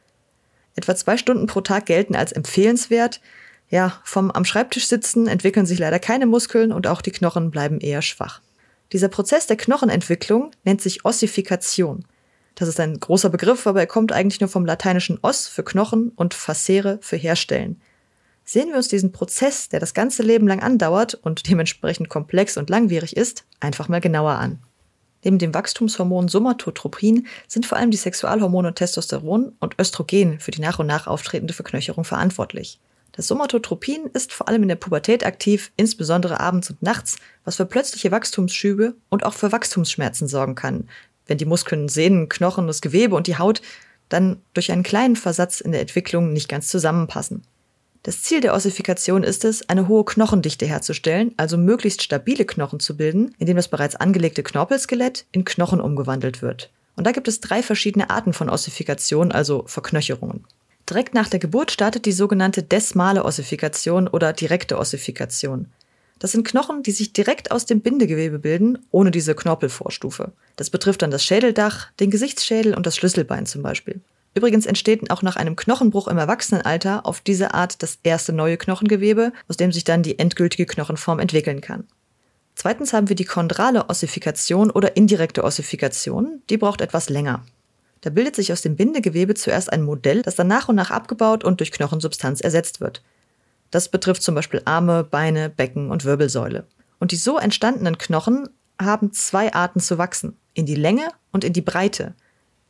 Etwa 0.76 0.96
zwei 0.96 1.18
Stunden 1.18 1.48
pro 1.48 1.62
Tag 1.62 1.86
gelten 1.88 2.16
als 2.16 2.32
empfehlenswert, 2.32 3.22
ja, 3.70 4.00
vom 4.04 4.30
am 4.30 4.46
Schreibtisch 4.46 4.88
sitzen 4.88 5.28
entwickeln 5.28 5.66
sich 5.66 5.80
leider 5.80 5.98
keine 5.98 6.28
Muskeln 6.28 6.72
und 6.72 6.86
auch 6.86 7.02
die 7.02 7.12
Knochen 7.12 7.50
bleiben 7.50 7.80
eher 7.80 8.04
schwach. 8.04 8.42
Dieser 8.92 9.08
Prozess 9.08 9.48
der 9.48 9.58
Knochenentwicklung 9.58 10.52
nennt 10.64 10.82
sich 10.82 11.06
Ossifikation. 11.06 12.06
Das 12.56 12.68
ist 12.68 12.80
ein 12.80 13.00
großer 13.00 13.30
Begriff, 13.30 13.66
aber 13.66 13.80
er 13.80 13.88
kommt 13.88 14.12
eigentlich 14.12 14.40
nur 14.40 14.50
vom 14.50 14.66
lateinischen 14.66 15.18
os 15.22 15.48
für 15.48 15.64
Knochen 15.64 16.12
und 16.16 16.34
facere 16.34 17.00
für 17.02 17.18
herstellen. 17.18 17.82
Sehen 18.46 18.70
wir 18.70 18.76
uns 18.76 18.90
diesen 18.90 19.12
Prozess, 19.12 19.70
der 19.70 19.80
das 19.80 19.94
ganze 19.94 20.22
Leben 20.22 20.48
lang 20.48 20.62
andauert 20.62 21.16
und 21.16 21.50
dementsprechend 21.50 22.10
komplex 22.10 22.58
und 22.58 22.70
langwierig 22.70 23.16
ist, 23.16 23.46
einfach 23.60 23.88
mal 23.88 24.02
genauer 24.02 24.34
an. 24.34 24.60
Neben 25.24 25.40
dem 25.40 25.54
Wachstumshormon 25.54 26.28
Somatotropin 26.28 27.28
sind 27.48 27.66
vor 27.66 27.78
allem 27.78 27.92
die 27.92 27.98
Sexualhormone 27.98 28.74
Testosteron 28.74 29.54
und 29.60 29.80
Östrogen 29.80 30.40
für 30.40 30.52
die 30.52 30.62
nach 30.62 30.80
und 30.80 30.88
nach 30.88 31.08
auftretende 31.08 31.54
Verknöcherung 31.54 32.04
verantwortlich. 32.04 32.80
Das 33.14 33.28
Somatotropin 33.28 34.08
ist 34.14 34.34
vor 34.34 34.50
allem 34.50 34.64
in 34.64 34.70
der 34.70 34.76
Pubertät 34.76 35.26
aktiv, 35.26 35.72
insbesondere 35.78 36.40
abends 36.40 36.72
und 36.72 36.82
nachts, 36.82 37.16
was 37.46 37.56
für 37.56 37.66
plötzliche 37.66 38.12
Wachstumsschübe 38.12 38.96
und 39.10 39.24
auch 39.24 39.34
für 39.34 39.52
Wachstumsschmerzen 39.52 40.28
sorgen 40.28 40.56
kann, 40.56 40.90
wenn 41.28 41.38
die 41.38 41.46
Muskeln, 41.46 41.90
Sehnen, 41.90 42.30
Knochen, 42.30 42.68
das 42.68 42.82
Gewebe 42.82 43.16
und 43.16 43.28
die 43.28 43.38
Haut 43.38 43.62
dann 44.10 44.42
durch 44.54 44.72
einen 44.72 44.84
kleinen 44.84 45.16
Versatz 45.16 45.62
in 45.62 45.72
der 45.72 45.82
Entwicklung 45.82 46.34
nicht 46.34 46.50
ganz 46.50 46.68
zusammenpassen. 46.68 47.44
Das 48.04 48.22
Ziel 48.22 48.42
der 48.42 48.54
Ossifikation 48.54 49.24
ist 49.24 49.46
es, 49.46 49.70
eine 49.70 49.88
hohe 49.88 50.04
Knochendichte 50.04 50.66
herzustellen, 50.66 51.34
also 51.38 51.58
möglichst 51.58 52.04
stabile 52.04 52.44
Knochen 52.44 52.82
zu 52.82 52.98
bilden, 52.98 53.34
indem 53.40 53.56
das 53.56 53.70
bereits 53.70 53.96
angelegte 53.96 54.44
Knorpelskelett 54.44 55.26
in 55.32 55.46
Knochen 55.46 55.80
umgewandelt 55.80 56.42
wird. 56.42 56.70
Und 56.98 57.08
da 57.08 57.12
gibt 57.12 57.30
es 57.30 57.40
drei 57.40 57.64
verschiedene 57.64 58.10
Arten 58.10 58.34
von 58.34 58.50
Ossifikation, 58.50 59.32
also 59.32 59.64
Verknöcherungen. 59.68 60.46
Direkt 60.90 61.14
nach 61.14 61.30
der 61.30 61.40
Geburt 61.40 61.72
startet 61.72 62.06
die 62.06 62.12
sogenannte 62.12 62.62
desmale 62.62 63.24
Ossifikation 63.24 64.10
oder 64.10 64.34
direkte 64.34 64.78
Ossifikation. 64.78 65.68
Das 66.24 66.32
sind 66.32 66.48
Knochen, 66.48 66.84
die 66.84 66.94
sich 66.94 67.12
direkt 67.12 67.52
aus 67.52 67.66
dem 67.66 67.82
Bindegewebe 67.82 68.40
bilden, 68.40 68.80
ohne 68.92 69.12
diese 69.12 69.36
Knorpelvorstufe. 69.36 70.32
Das 70.56 70.70
betrifft 70.70 71.02
dann 71.02 71.12
das 71.12 71.26
Schädeldach, 71.26 71.92
den 72.00 72.12
Gesichtsschädel 72.12 72.76
und 72.76 72.86
das 72.86 72.96
Schlüsselbein 72.96 73.46
zum 73.46 73.62
Beispiel. 73.62 74.00
Übrigens 74.34 74.66
entsteht 74.66 75.12
auch 75.12 75.22
nach 75.22 75.36
einem 75.36 75.58
Knochenbruch 75.58 76.08
im 76.08 76.18
Erwachsenenalter 76.18 77.06
auf 77.06 77.20
diese 77.20 77.54
Art 77.54 77.84
das 77.84 78.00
erste 78.04 78.32
neue 78.32 78.56
Knochengewebe, 78.56 79.34
aus 79.50 79.58
dem 79.58 79.74
sich 79.74 79.84
dann 79.84 80.02
die 80.02 80.18
endgültige 80.18 80.66
Knochenform 80.66 81.20
entwickeln 81.20 81.60
kann. 81.60 81.90
Zweitens 82.56 82.94
haben 82.94 83.10
wir 83.10 83.18
die 83.18 83.26
chondrale 83.26 83.90
Ossifikation 83.90 84.72
oder 84.72 84.96
indirekte 84.96 85.44
Ossifikation. 85.44 86.42
Die 86.50 86.56
braucht 86.56 86.80
etwas 86.80 87.10
länger. 87.10 87.44
Da 88.00 88.10
bildet 88.10 88.38
sich 88.38 88.54
aus 88.54 88.62
dem 88.62 88.78
Bindegewebe 88.78 89.34
zuerst 89.34 89.74
ein 89.74 89.84
Modell, 89.84 90.22
das 90.22 90.36
dann 90.36 90.48
nach 90.48 90.70
und 90.70 90.76
nach 90.78 90.90
abgebaut 90.90 91.44
und 91.44 91.60
durch 91.60 91.74
Knochensubstanz 91.74 92.40
ersetzt 92.40 92.80
wird. 92.80 93.04
Das 93.74 93.90
betrifft 93.90 94.22
zum 94.22 94.36
Beispiel 94.36 94.62
Arme, 94.66 95.04
Beine, 95.04 95.50
Becken 95.50 95.90
und 95.90 96.06
Wirbelsäule. 96.06 96.68
Und 97.00 97.12
die 97.12 97.16
so 97.16 97.40
entstandenen 97.40 97.98
Knochen 97.98 98.48
haben 98.80 99.14
zwei 99.14 99.52
Arten 99.52 99.80
zu 99.80 99.98
wachsen, 99.98 100.38
in 100.54 100.68
die 100.68 100.76
Länge 100.76 101.08
und 101.32 101.44
in 101.44 101.54
die 101.54 101.64
Breite. 101.64 102.14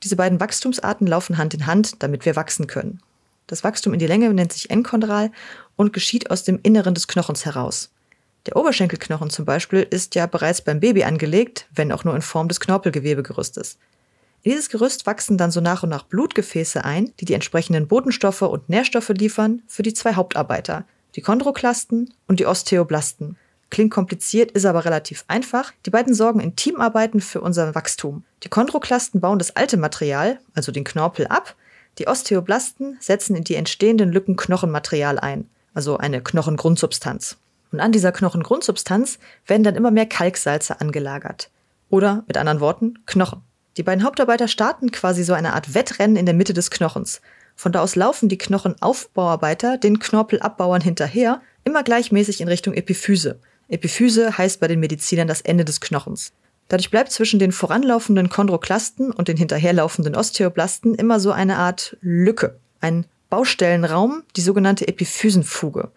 Diese 0.02 0.16
beiden 0.16 0.40
Wachstumsarten 0.40 1.06
laufen 1.06 1.38
Hand 1.38 1.54
in 1.56 1.66
Hand, 1.66 2.02
damit 2.02 2.26
wir 2.26 2.38
wachsen 2.38 2.68
können. 2.68 3.02
Das 3.48 3.66
Wachstum 3.66 3.92
in 3.92 4.00
die 4.00 4.08
Länge 4.08 4.34
nennt 4.34 4.54
sich 4.54 4.70
enchondral 4.70 5.30
und 5.76 5.92
geschieht 5.92 6.32
aus 6.32 6.46
dem 6.46 6.58
Inneren 6.64 6.94
des 6.94 7.10
Knochens 7.10 7.44
heraus. 7.44 7.92
Der 8.46 8.56
Oberschenkelknochen 8.56 9.30
zum 9.30 9.44
Beispiel 9.44 9.82
ist 9.82 10.16
ja 10.16 10.26
bereits 10.26 10.62
beim 10.62 10.80
Baby 10.80 11.04
angelegt, 11.04 11.68
wenn 11.76 11.92
auch 11.92 12.06
nur 12.06 12.16
in 12.16 12.22
Form 12.22 12.48
des 12.48 12.62
Knorpelgewebegerüstes. 12.62 13.78
In 14.46 14.52
dieses 14.52 14.70
Gerüst 14.70 15.06
wachsen 15.06 15.38
dann 15.38 15.52
so 15.52 15.62
nach 15.62 15.84
und 15.84 15.90
nach 15.90 16.04
Blutgefäße 16.04 16.84
ein, 16.84 17.14
die 17.22 17.26
die 17.26 17.34
entsprechenden 17.34 17.88
Botenstoffe 17.88 18.42
und 18.42 18.68
Nährstoffe 18.68 19.10
liefern 19.10 19.62
für 19.68 19.84
die 19.84 19.94
zwei 19.94 20.16
Hauptarbeiter, 20.16 20.84
die 21.16 21.22
Chondroklasten 21.22 22.14
und 22.28 22.42
die 22.42 22.46
Osteoblasten. 22.46 23.38
Klingt 23.70 23.92
kompliziert, 23.92 24.52
ist 24.52 24.66
aber 24.66 24.84
relativ 24.84 25.24
einfach. 25.30 25.72
Die 25.86 25.92
beiden 25.92 26.14
sorgen 26.14 26.42
in 26.42 26.58
Teamarbeiten 26.58 27.22
für 27.22 27.40
unser 27.40 27.74
Wachstum. 27.74 28.26
Die 28.44 28.50
Chondroklasten 28.50 29.22
bauen 29.22 29.40
das 29.40 29.56
alte 29.56 29.78
Material, 29.78 30.40
also 30.54 30.74
den 30.74 30.84
Knorpel, 30.84 31.26
ab. 31.28 31.56
Die 31.98 32.08
Osteoblasten 32.08 32.98
setzen 33.00 33.38
in 33.38 33.46
die 33.46 33.56
entstehenden 33.56 34.12
Lücken 34.12 34.36
Knochenmaterial 34.36 35.20
ein, 35.20 35.50
also 35.74 35.98
eine 35.98 36.22
Knochengrundsubstanz. 36.22 37.38
Und 37.72 37.80
an 37.80 37.94
dieser 37.94 38.12
Knochengrundsubstanz 38.12 39.20
werden 39.48 39.64
dann 39.64 39.76
immer 39.76 39.90
mehr 39.90 40.06
Kalksalze 40.06 40.82
angelagert. 40.82 41.50
Oder 41.90 42.26
mit 42.28 42.36
anderen 42.36 42.60
Worten, 42.60 43.00
Knochen. 43.06 43.42
Die 43.78 43.84
beiden 43.84 44.04
Hauptarbeiter 44.04 44.48
starten 44.48 44.92
quasi 44.92 45.24
so 45.24 45.34
eine 45.34 45.54
Art 45.54 45.74
Wettrennen 45.74 46.16
in 46.16 46.26
der 46.26 46.36
Mitte 46.36 46.54
des 46.54 46.70
Knochens. 46.70 47.22
Von 47.56 47.72
da 47.72 47.82
aus 47.82 47.96
laufen 47.96 48.30
die 48.30 48.38
Knochenaufbauarbeiter 48.38 49.78
den 49.78 50.00
Knorpelabbauern 50.00 50.82
hinterher, 50.82 51.42
immer 51.64 51.84
gleichmäßig 51.84 52.42
in 52.42 52.48
Richtung 52.48 52.74
Epiphyse. 52.74 53.40
Epiphyse 53.70 54.38
heißt 54.38 54.60
bei 54.60 54.68
den 54.68 54.80
Medizinern 54.80 55.28
das 55.28 55.42
Ende 55.42 55.66
des 55.66 55.82
Knochens. 55.82 56.34
Dadurch 56.68 56.92
bleibt 56.92 57.12
zwischen 57.12 57.40
den 57.40 57.52
voranlaufenden 57.52 58.30
Chondroklasten 58.30 59.12
und 59.12 59.28
den 59.28 59.38
hinterherlaufenden 59.38 60.16
Osteoblasten 60.16 60.96
immer 60.96 61.20
so 61.20 61.32
eine 61.32 61.58
Art 61.58 61.98
Lücke, 62.02 62.58
ein 62.80 63.06
Baustellenraum, 63.30 64.24
die 64.36 64.42
sogenannte 64.42 64.88
Epiphysenfuge. 64.88 65.90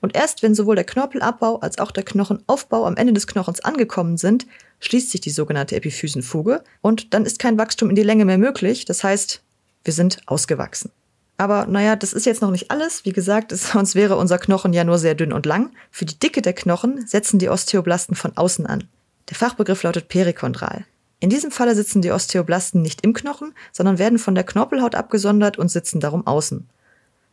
Und 0.00 0.16
erst 0.16 0.42
wenn 0.42 0.54
sowohl 0.54 0.76
der 0.76 0.84
Knorpelabbau 0.84 1.58
als 1.60 1.78
auch 1.78 1.90
der 1.90 2.04
Knochenaufbau 2.04 2.86
am 2.86 2.96
Ende 2.96 3.12
des 3.12 3.26
Knochens 3.26 3.60
angekommen 3.60 4.16
sind, 4.16 4.46
schließt 4.80 5.10
sich 5.10 5.20
die 5.20 5.30
sogenannte 5.30 5.76
Epiphysenfuge 5.76 6.62
und 6.80 7.12
dann 7.12 7.26
ist 7.26 7.38
kein 7.38 7.58
Wachstum 7.58 7.90
in 7.90 7.96
die 7.96 8.02
Länge 8.02 8.24
mehr 8.24 8.38
möglich. 8.38 8.84
Das 8.86 9.04
heißt, 9.04 9.42
wir 9.84 9.92
sind 9.92 10.20
ausgewachsen. 10.26 10.90
Aber 11.36 11.66
naja, 11.66 11.96
das 11.96 12.12
ist 12.12 12.26
jetzt 12.26 12.42
noch 12.42 12.50
nicht 12.50 12.70
alles. 12.70 13.04
Wie 13.04 13.12
gesagt, 13.12 13.52
es, 13.52 13.68
sonst 13.72 13.94
wäre 13.94 14.16
unser 14.16 14.38
Knochen 14.38 14.72
ja 14.72 14.84
nur 14.84 14.98
sehr 14.98 15.14
dünn 15.14 15.32
und 15.32 15.46
lang. 15.46 15.70
Für 15.90 16.04
die 16.04 16.18
Dicke 16.18 16.42
der 16.42 16.52
Knochen 16.52 17.06
setzen 17.06 17.38
die 17.38 17.48
Osteoblasten 17.48 18.14
von 18.14 18.36
außen 18.36 18.66
an. 18.66 18.84
Der 19.30 19.36
Fachbegriff 19.36 19.82
lautet 19.82 20.08
perikondral. 20.08 20.84
In 21.20 21.30
diesem 21.30 21.50
Falle 21.50 21.74
sitzen 21.74 22.02
die 22.02 22.10
Osteoblasten 22.10 22.80
nicht 22.80 23.04
im 23.04 23.12
Knochen, 23.12 23.54
sondern 23.72 23.98
werden 23.98 24.18
von 24.18 24.34
der 24.34 24.44
Knorpelhaut 24.44 24.94
abgesondert 24.94 25.58
und 25.58 25.70
sitzen 25.70 26.00
darum 26.00 26.26
außen. 26.26 26.66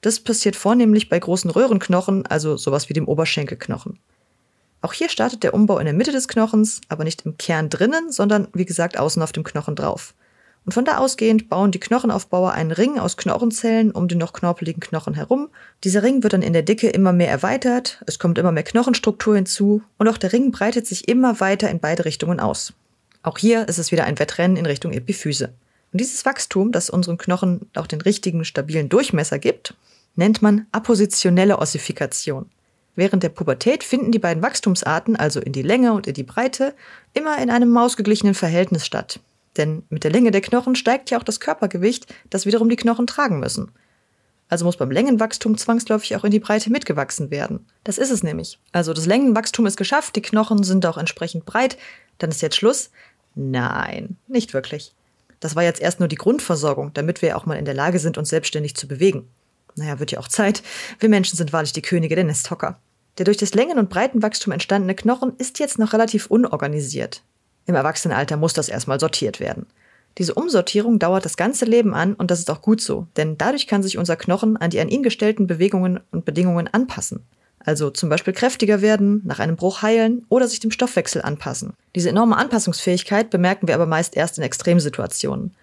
Das 0.08 0.22
passiert 0.22 0.56
vornehmlich 0.56 1.10
bei 1.10 1.20
großen 1.20 1.52
Röhrenknochen, 1.52 2.26
also 2.28 2.56
sowas 2.56 2.88
wie 2.88 2.94
dem 2.94 3.10
Oberschenkelknochen. 3.10 4.00
Auch 4.80 4.94
hier 4.94 5.10
startet 5.10 5.44
der 5.44 5.54
Umbau 5.54 5.80
in 5.80 5.84
der 5.84 5.94
Mitte 5.94 6.14
des 6.14 6.30
Knochens, 6.30 6.80
aber 6.88 7.04
nicht 7.04 7.26
im 7.26 7.38
Kern 7.38 7.68
drinnen, 7.68 8.10
sondern 8.10 8.48
wie 8.54 8.64
gesagt 8.64 8.98
außen 8.98 9.22
auf 9.22 9.34
dem 9.34 9.44
Knochen 9.44 9.76
drauf. 9.76 10.14
Und 10.64 10.72
von 10.72 10.86
da 10.86 11.00
ausgehend 11.00 11.50
bauen 11.50 11.72
die 11.72 11.82
Knochenaufbauer 11.82 12.54
einen 12.54 12.72
Ring 12.72 12.98
aus 13.00 13.18
Knochenzellen 13.18 13.92
um 13.92 14.08
den 14.08 14.18
noch 14.18 14.32
knorpeligen 14.32 14.80
Knochen 14.80 15.14
herum. 15.14 15.50
Dieser 15.84 16.04
Ring 16.04 16.24
wird 16.24 16.32
dann 16.32 16.42
in 16.42 16.54
der 16.54 16.64
Dicke 16.64 16.88
immer 16.88 17.12
mehr 17.12 17.30
erweitert, 17.30 18.02
es 18.08 18.18
kommt 18.18 18.38
immer 18.38 18.54
mehr 18.54 18.64
Knochenstruktur 18.64 19.36
hinzu 19.36 19.82
und 19.98 20.08
auch 20.08 20.18
der 20.18 20.32
Ring 20.32 20.52
breitet 20.52 20.88
sich 20.88 21.10
immer 21.10 21.42
weiter 21.42 21.70
in 21.70 21.82
beide 21.82 22.06
Richtungen 22.06 22.40
aus. 22.40 22.72
Auch 23.24 23.38
hier 23.40 23.68
ist 23.68 23.78
es 23.78 23.92
wieder 23.92 24.06
ein 24.06 24.20
Wettrennen 24.20 24.56
in 24.56 24.68
Richtung 24.68 24.94
Epiphyse. 24.94 25.50
Und 25.92 26.00
dieses 26.00 26.24
Wachstum, 26.24 26.72
das 26.72 26.90
unseren 26.90 27.18
Knochen 27.18 27.70
auch 27.76 27.88
den 27.88 28.00
richtigen, 28.00 28.46
stabilen 28.46 28.88
Durchmesser 28.88 29.38
gibt, 29.38 29.74
nennt 30.18 30.42
man 30.42 30.68
appositionelle 30.74 31.60
Ossifikation. 31.60 32.50
Während 32.96 33.24
der 33.24 33.30
Pubertät 33.30 33.84
finden 33.84 34.12
die 34.12 34.20
beiden 34.20 34.44
Wachstumsarten, 34.44 35.16
also 35.16 35.40
in 35.40 35.54
die 35.54 35.62
Länge 35.62 35.94
und 35.94 36.08
in 36.08 36.16
die 36.16 36.24
Breite, 36.24 36.74
immer 37.14 37.42
in 37.42 37.52
einem 37.52 37.70
mausgeglichenen 37.70 38.34
Verhältnis 38.34 38.86
statt. 38.86 39.20
Denn 39.56 39.84
mit 39.90 40.04
der 40.04 40.12
Länge 40.12 40.32
der 40.32 40.42
Knochen 40.42 40.76
steigt 40.76 41.12
ja 41.12 41.20
auch 41.20 41.24
das 41.24 41.40
Körpergewicht, 41.40 42.14
das 42.30 42.46
wiederum 42.46 42.70
die 42.70 42.76
Knochen 42.76 43.08
tragen 43.08 43.40
müssen. 43.40 43.72
Also 44.50 44.66
muss 44.66 44.78
beim 44.78 44.92
Längenwachstum 44.92 45.58
zwangsläufig 45.58 46.16
auch 46.16 46.24
in 46.24 46.32
die 46.32 46.40
Breite 46.40 46.72
mitgewachsen 46.72 47.30
werden. 47.32 47.66
Das 47.84 47.98
ist 47.98 48.12
es 48.12 48.24
nämlich. 48.24 48.60
Also 48.72 48.94
das 48.94 49.06
Längenwachstum 49.06 49.66
ist 49.66 49.78
geschafft, 49.78 50.16
die 50.16 50.22
Knochen 50.22 50.64
sind 50.64 50.86
auch 50.86 50.98
entsprechend 50.98 51.46
breit. 51.46 51.78
Dann 52.18 52.32
ist 52.32 52.42
jetzt 52.42 52.56
Schluss? 52.56 52.90
Nein, 53.36 54.18
nicht 54.28 54.54
wirklich. 54.54 54.94
Das 55.40 55.56
war 55.56 55.64
jetzt 55.64 55.82
erst 55.82 56.00
nur 56.00 56.10
die 56.10 56.16
Grundversorgung, 56.16 56.94
damit 56.94 57.22
wir 57.22 57.38
auch 57.38 57.46
mal 57.46 57.56
in 57.56 57.66
der 57.66 57.76
Lage 57.76 58.00
sind, 58.00 58.18
uns 58.18 58.30
selbstständig 58.30 58.76
zu 58.76 58.88
bewegen. 58.88 59.28
Naja, 59.78 60.00
wird 60.00 60.12
ja 60.12 60.20
auch 60.20 60.28
Zeit. 60.28 60.64
Wir 61.00 61.10
Menschen 61.10 61.38
sind 61.38 61.54
wahrlich 61.54 61.72
die 61.72 61.82
Könige 61.82 62.16
der 62.16 62.24
Nesthocker. 62.24 62.80
Der 63.18 63.26
durch 63.26 63.38
das 63.38 63.54
Längen- 63.54 63.80
und 63.80 63.90
Breitenwachstum 63.90 64.54
entstandene 64.54 64.96
Knochen 64.96 65.34
ist 65.38 65.60
jetzt 65.60 65.80
noch 65.80 65.94
relativ 65.94 66.28
unorganisiert. 66.28 67.24
Im 67.66 67.76
Erwachsenenalter 67.76 68.38
muss 68.38 68.54
das 68.54 68.70
erstmal 68.70 69.00
sortiert 69.00 69.40
werden. 69.40 69.66
Diese 70.18 70.34
Umsortierung 70.34 70.98
dauert 70.98 71.26
das 71.26 71.38
ganze 71.38 71.66
Leben 71.66 71.94
an 71.94 72.14
und 72.16 72.32
das 72.32 72.40
ist 72.40 72.50
auch 72.50 72.62
gut 72.62 72.82
so, 72.82 73.08
denn 73.18 73.38
dadurch 73.38 73.68
kann 73.68 73.84
sich 73.84 73.98
unser 73.98 74.16
Knochen 74.16 74.58
an 74.58 74.72
die 74.72 74.80
an 74.80 74.90
ihn 74.90 75.04
gestellten 75.04 75.46
Bewegungen 75.46 76.00
und 76.12 76.26
Bedingungen 76.26 76.68
anpassen. 76.68 77.24
Also 77.60 77.90
zum 77.90 78.10
Beispiel 78.10 78.34
kräftiger 78.34 78.82
werden, 78.82 79.22
nach 79.26 79.40
einem 79.40 79.58
Bruch 79.58 79.82
heilen 79.82 80.26
oder 80.30 80.48
sich 80.48 80.60
dem 80.60 80.72
Stoffwechsel 80.72 81.22
anpassen. 81.22 81.74
Diese 81.96 82.10
enorme 82.10 82.38
Anpassungsfähigkeit 82.38 83.30
bemerken 83.30 83.68
wir 83.68 83.76
aber 83.76 83.86
meist 83.86 84.16
erst 84.16 84.38
in 84.38 84.44
Extremsituationen. 84.44 85.54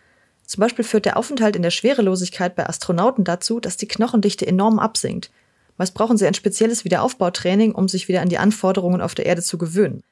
Zum 0.46 0.60
Beispiel 0.60 0.84
führt 0.84 1.06
der 1.06 1.16
Aufenthalt 1.16 1.56
in 1.56 1.62
der 1.62 1.70
Schwerelosigkeit 1.70 2.54
bei 2.54 2.68
Astronauten 2.68 3.24
dazu, 3.24 3.60
dass 3.60 3.76
die 3.76 3.88
Knochendichte 3.88 4.46
enorm 4.46 4.78
absinkt. 4.78 5.30
Meist 5.76 5.94
brauchen 5.94 6.16
sie 6.16 6.26
ein 6.26 6.34
spezielles 6.34 6.84
Wiederaufbautraining, 6.84 7.72
um 7.72 7.88
sich 7.88 8.08
wieder 8.08 8.20
an 8.20 8.28
die 8.28 8.38
Anforderungen 8.38 9.00
auf 9.00 9.14
der 9.14 9.26
Erde 9.26 9.42
zu 9.42 9.58
gewöhnen. 9.58 10.02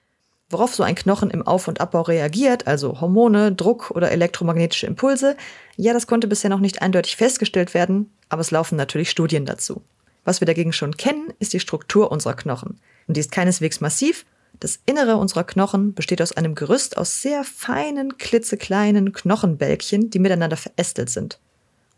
Worauf 0.51 0.75
so 0.75 0.83
ein 0.83 0.95
Knochen 0.95 1.31
im 1.31 1.47
Auf- 1.47 1.69
und 1.69 1.81
Abbau 1.81 2.03
reagiert, 2.03 2.67
also 2.67 3.01
Hormone, 3.01 3.53
Druck 3.53 3.91
oder 3.93 4.11
elektromagnetische 4.11 4.87
Impulse, 4.87 5.37
ja, 5.77 5.93
das 5.95 6.07
konnte 6.07 6.29
bisher 6.29 6.51
noch 6.51 6.61
nicht 6.61 6.83
eindeutig 6.83 7.17
festgestellt 7.17 7.73
werden, 7.73 8.13
aber 8.29 8.41
es 8.41 8.51
laufen 8.51 8.77
natürlich 8.77 9.11
Studien 9.11 9.47
dazu. 9.47 9.83
Was 10.25 10.41
wir 10.41 10.47
dagegen 10.47 10.73
schon 10.73 10.97
kennen, 10.97 11.33
ist 11.39 11.53
die 11.53 11.61
Struktur 11.61 12.13
unserer 12.13 12.35
Knochen. 12.35 12.79
Und 13.07 13.17
die 13.17 13.21
ist 13.21 13.33
keineswegs 13.33 13.81
massiv. 13.81 14.25
Das 14.63 14.79
Innere 14.87 15.17
unserer 15.17 15.43
Knochen 15.43 15.93
besteht 15.93 16.23
aus 16.23 16.37
einem 16.37 16.55
Gerüst 16.55 16.97
aus 16.97 17.21
sehr 17.21 17.43
feinen, 17.43 18.17
klitzekleinen 18.17 19.13
Knochenbälkchen, 19.13 20.11
die 20.11 20.21
miteinander 20.21 20.57
verästelt 20.57 21.11
sind. 21.11 21.41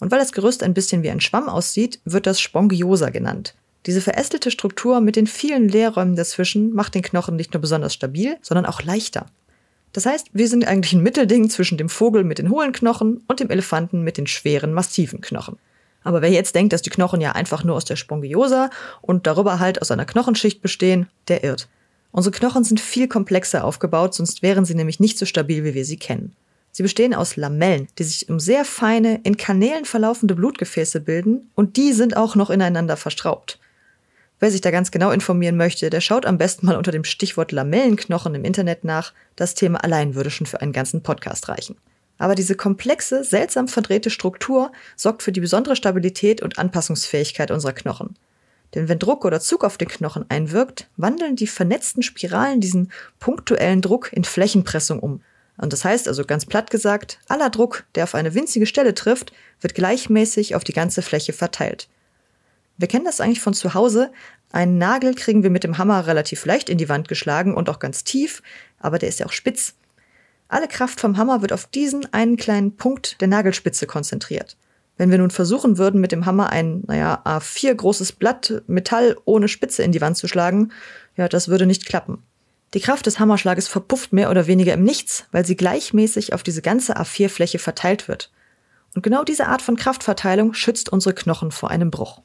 Und 0.01 0.11
weil 0.11 0.19
das 0.19 0.33
Gerüst 0.33 0.63
ein 0.63 0.73
bisschen 0.73 1.03
wie 1.03 1.11
ein 1.11 1.21
Schwamm 1.21 1.51
aussieht, 1.51 2.01
wird 2.07 2.27
das 2.27 2.41
Spongiosa 2.41 3.11
genannt. 3.11 3.55
Diese 3.85 4.01
verästelte 4.01 4.51
Struktur 4.51 5.03
mit 5.03 5.17
den 5.17 5.27
vielen 5.27 5.69
Leerräumen 5.69 6.17
dazwischen 6.17 6.73
macht 6.73 6.95
den 6.95 7.03
Knochen 7.03 7.37
nicht 7.37 7.53
nur 7.53 7.61
besonders 7.61 7.93
stabil, 7.93 8.39
sondern 8.41 8.65
auch 8.65 8.81
leichter. 8.81 9.27
Das 9.93 10.07
heißt, 10.07 10.29
wir 10.33 10.49
sind 10.49 10.67
eigentlich 10.67 10.95
ein 10.95 11.03
Mittelding 11.03 11.51
zwischen 11.51 11.77
dem 11.77 11.91
Vogel 11.91 12.25
mit 12.25 12.39
den 12.39 12.49
hohlen 12.49 12.73
Knochen 12.73 13.25
und 13.29 13.41
dem 13.41 13.51
Elefanten 13.51 14.01
mit 14.01 14.17
den 14.17 14.27
schweren, 14.27 14.73
massiven 14.73 15.21
Knochen. 15.21 15.59
Aber 16.03 16.23
wer 16.23 16.31
jetzt 16.31 16.55
denkt, 16.55 16.73
dass 16.73 16.81
die 16.81 16.89
Knochen 16.89 17.21
ja 17.21 17.33
einfach 17.33 17.63
nur 17.63 17.77
aus 17.77 17.85
der 17.85 17.97
Spongiosa 17.97 18.71
und 19.03 19.27
darüber 19.27 19.59
halt 19.59 19.83
aus 19.83 19.91
einer 19.91 20.07
Knochenschicht 20.07 20.63
bestehen, 20.63 21.11
der 21.29 21.45
irrt. 21.45 21.69
Unsere 22.15 22.33
Knochen 22.33 22.63
sind 22.63 22.81
viel 22.81 23.09
komplexer 23.09 23.65
aufgebaut, 23.65 24.15
sonst 24.15 24.41
wären 24.41 24.65
sie 24.65 24.77
nämlich 24.77 25.01
nicht 25.01 25.19
so 25.19 25.27
stabil, 25.27 25.65
wie 25.65 25.75
wir 25.75 25.85
sie 25.85 25.97
kennen. 25.97 26.37
Sie 26.71 26.85
bestehen 26.85 27.13
aus 27.13 27.35
Lamellen, 27.35 27.89
die 27.99 28.05
sich 28.05 28.29
um 28.29 28.39
sehr 28.39 28.65
feine, 28.65 29.19
in 29.25 29.37
Kanälen 29.37 29.85
verlaufende 29.85 30.37
Blutgefäße 30.37 31.01
bilden 31.01 31.51
und 31.57 31.77
die 31.77 31.93
sind 31.93 32.17
auch 32.17 32.37
noch 32.37 32.51
ineinander 32.51 32.97
verstraubt. 32.97 33.59
Wer 34.39 34.53
sich 34.53 34.61
da 34.61 34.71
ganz 34.71 34.93
genau 34.93 35.11
informieren 35.11 35.57
möchte, 35.57 35.91
der 35.91 36.01
schaut 36.01 36.25
am 36.25 36.39
besten 36.39 36.67
mal 36.67 36.77
unter 36.77 36.93
dem 36.93 37.03
Stichwort 37.03 37.51
Lamellenknochen 37.51 38.37
im 38.37 38.45
Internet 38.45 38.85
nach. 38.85 39.13
Das 39.35 39.57
Thema 39.57 39.83
allein 39.83 40.15
würde 40.15 40.31
schon 40.31 40.47
für 40.47 40.61
einen 40.61 40.73
ganzen 40.73 41.03
Podcast 41.03 41.49
reichen. 41.49 41.75
Aber 42.19 42.37
diese 42.37 42.55
komplexe, 42.55 43.25
seltsam 43.25 43.67
verdrehte 43.67 44.11
Struktur 44.11 44.71
sorgt 44.95 45.25
für 45.25 45.33
die 45.33 45.41
besondere 45.41 45.75
Stabilität 45.75 46.43
und 46.43 46.61
Anpassungsfähigkeit 46.61 47.51
unserer 47.51 47.73
Knochen. 47.73 48.15
Denn 48.75 48.89
wenn 48.89 48.99
Druck 48.99 49.25
oder 49.25 49.41
Zug 49.41 49.65
auf 49.65 49.79
den 49.79 49.89
Knochen 49.89 50.25
einwirkt, 50.29 50.89
wandeln 50.97 51.37
die 51.37 51.47
vernetzten 51.47 52.03
Spiralen 52.03 52.61
diesen 52.61 52.91
punktuellen 53.21 53.81
Druck 53.81 54.13
in 54.13 54.25
Flächenpressung 54.25 54.99
um. 54.99 55.21
Und 55.57 55.73
das 55.73 55.85
heißt 55.85 56.09
also 56.09 56.25
ganz 56.25 56.47
platt 56.47 56.71
gesagt, 56.71 57.21
aller 57.29 57.51
Druck, 57.51 57.85
der 57.95 58.05
auf 58.05 58.15
eine 58.15 58.35
winzige 58.35 58.67
Stelle 58.67 58.95
trifft, 58.95 59.33
wird 59.61 59.75
gleichmäßig 59.75 60.57
auf 60.57 60.65
die 60.65 60.73
ganze 60.73 61.03
Fläche 61.03 61.33
verteilt. 61.33 61.89
Wir 62.77 62.89
kennen 62.89 63.05
das 63.05 63.21
eigentlich 63.21 63.41
von 63.41 63.55
zu 63.55 63.75
Hause. 63.75 64.11
Einen 64.51 64.79
Nagel 64.79 65.15
kriegen 65.15 65.45
wir 65.45 65.51
mit 65.51 65.63
dem 65.63 65.79
Hammer 65.79 66.09
relativ 66.09 66.45
leicht 66.45 66.69
in 66.69 66.79
die 66.79 66.89
Wand 66.89 67.07
geschlagen 67.07 67.55
und 67.55 67.69
auch 67.69 67.79
ganz 67.79 68.03
tief, 68.03 68.43
aber 68.81 68.99
der 68.99 69.09
ist 69.09 69.21
ja 69.21 69.27
auch 69.27 69.33
spitz. 69.33 69.75
Alle 70.49 70.67
Kraft 70.67 71.01
vom 71.01 71.17
Hammer 71.17 71.41
wird 71.41 71.53
auf 71.53 71.67
diesen 71.67 72.13
einen 72.13 72.37
kleinen 72.37 72.77
Punkt 72.77 73.21
der 73.21 73.29
Nagelspitze 73.29 73.87
konzentriert. 73.87 74.57
Wenn 74.97 75.11
wir 75.11 75.19
nun 75.19 75.31
versuchen 75.31 75.77
würden, 75.79 76.01
mit 76.01 76.13
dem 76.13 76.25
Hammer 76.25 76.51
ein, 76.51 76.85
naja, 76.87 77.21
A4 77.25 77.75
großes 77.75 78.13
Blatt 78.13 78.63
Metall 78.67 79.17
ohne 79.25 79.49
Spitze 79.49 79.83
in 79.83 79.93
die 79.93 80.01
Wand 80.01 80.17
zu 80.17 80.29
schlagen, 80.29 80.71
ja, 81.17 81.29
das 81.29 81.49
würde 81.49 81.67
nicht 81.67 81.87
klappen. 81.87 82.23
Die 82.75 82.81
Kraft 82.81 83.07
des 83.07 83.19
Hammerschlages 83.19 83.69
verpufft 83.69 84.13
mehr 84.13 84.31
oder 84.31 84.47
weniger 84.47 84.75
im 84.75 84.83
Nichts, 84.83 85.27
weil 85.33 85.47
sie 85.47 85.57
gleichmäßig 85.57 86.33
auf 86.33 86.43
diese 86.43 86.63
ganze 86.63 86.97
A4-Fläche 86.97 87.59
verteilt 87.59 88.09
wird. 88.09 88.33
Und 88.95 89.03
genau 89.03 89.25
diese 89.25 89.47
Art 89.47 89.63
von 89.63 89.77
Kraftverteilung 89.77 90.55
schützt 90.55 90.89
unsere 90.91 91.15
Knochen 91.15 91.51
vor 91.51 91.71
einem 91.71 91.91
Bruch. 91.91 92.21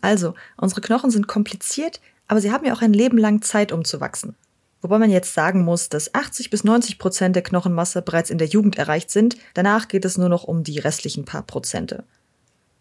Also, 0.00 0.34
unsere 0.56 0.80
Knochen 0.80 1.10
sind 1.10 1.28
kompliziert, 1.28 2.00
aber 2.28 2.40
sie 2.40 2.50
haben 2.50 2.64
ja 2.64 2.74
auch 2.74 2.82
ein 2.82 2.92
Leben 2.92 3.18
lang 3.18 3.42
Zeit, 3.42 3.72
um 3.72 3.84
zu 3.84 4.00
wachsen. 4.00 4.34
Wobei 4.82 4.98
man 4.98 5.10
jetzt 5.10 5.34
sagen 5.34 5.64
muss, 5.64 5.88
dass 5.88 6.14
80 6.14 6.50
bis 6.50 6.64
90 6.64 6.98
Prozent 6.98 7.34
der 7.34 7.42
Knochenmasse 7.42 8.02
bereits 8.02 8.30
in 8.30 8.38
der 8.38 8.46
Jugend 8.46 8.78
erreicht 8.78 9.10
sind. 9.10 9.36
Danach 9.54 9.88
geht 9.88 10.04
es 10.04 10.18
nur 10.18 10.28
noch 10.28 10.44
um 10.44 10.64
die 10.64 10.78
restlichen 10.78 11.24
paar 11.24 11.42
Prozente. 11.42 12.04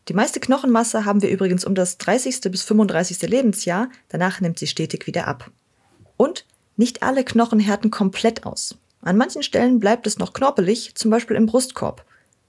Die 0.08 0.14
meiste 0.14 0.40
Knochenmasse 0.40 1.06
haben 1.06 1.22
wir 1.22 1.30
übrigens 1.30 1.66
um 1.66 1.74
das 1.74 1.98
30. 1.98 2.42
bis 2.52 2.62
35. 2.64 3.22
Lebensjahr. 3.24 3.90
Danach 4.10 4.40
nimmt 4.40 4.60
sie 4.60 4.68
stetig 4.68 5.08
wieder 5.08 5.28
ab. 5.28 5.50
Und 6.18 6.46
nicht 6.78 7.02
alle 7.02 7.24
Knochen 7.24 7.60
härten 7.60 7.90
komplett 7.90 8.46
aus. 8.46 8.78
An 9.02 9.18
manchen 9.18 9.44
Stellen 9.44 9.80
bleibt 9.80 10.06
es 10.06 10.20
noch 10.20 10.34
knorpelig, 10.34 10.96
zum 10.96 11.10
Beispiel 11.10 11.38
im 11.38 11.46
Brustkorb. 11.46 12.06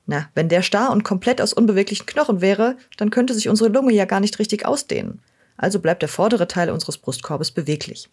Na, 0.06 0.28
wenn 0.34 0.48
der 0.48 0.62
starr 0.62 0.90
und 0.92 1.02
komplett 1.02 1.40
aus 1.40 1.52
unbeweglichen 1.52 2.06
Knochen 2.06 2.40
wäre, 2.40 2.76
dann 2.96 3.10
könnte 3.10 3.34
sich 3.34 3.48
unsere 3.48 3.70
Lunge 3.70 3.92
ja 3.92 4.04
gar 4.04 4.20
nicht 4.20 4.38
richtig 4.38 4.66
ausdehnen. 4.66 5.20
Also 5.56 5.80
bleibt 5.80 6.02
der 6.02 6.08
vordere 6.08 6.46
Teil 6.46 6.70
unseres 6.70 6.98
Brustkorbes 6.98 7.50
beweglich. 7.50 8.08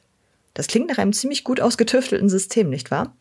Das 0.53 0.67
klingt 0.67 0.89
nach 0.89 0.98
einem 0.98 1.13
ziemlich 1.13 1.43
gut 1.43 1.60
ausgetüftelten 1.60 2.29
System, 2.29 2.69
nicht 2.69 2.91
wahr? 2.91 3.15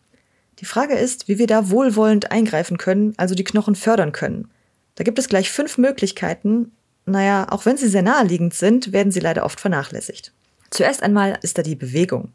Die 0.58 0.64
Frage 0.64 0.94
ist, 0.94 1.28
wie 1.28 1.38
wir 1.38 1.46
da 1.46 1.70
wohlwollend 1.70 2.30
eingreifen 2.30 2.78
können, 2.78 3.14
also 3.16 3.34
die 3.34 3.44
Knochen 3.44 3.74
fördern 3.74 4.12
können. 4.12 4.50
Da 4.94 5.04
gibt 5.04 5.18
es 5.18 5.28
gleich 5.28 5.50
fünf 5.50 5.78
Möglichkeiten. 5.78 6.72
Naja, 7.06 7.46
auch 7.50 7.64
wenn 7.64 7.76
sie 7.76 7.88
sehr 7.88 8.02
naheliegend 8.02 8.54
sind, 8.54 8.92
werden 8.92 9.10
sie 9.10 9.20
leider 9.20 9.44
oft 9.44 9.60
vernachlässigt. 9.60 10.32
Zuerst 10.70 11.02
einmal 11.02 11.38
ist 11.42 11.58
da 11.58 11.62
die 11.62 11.74
Bewegung. 11.74 12.32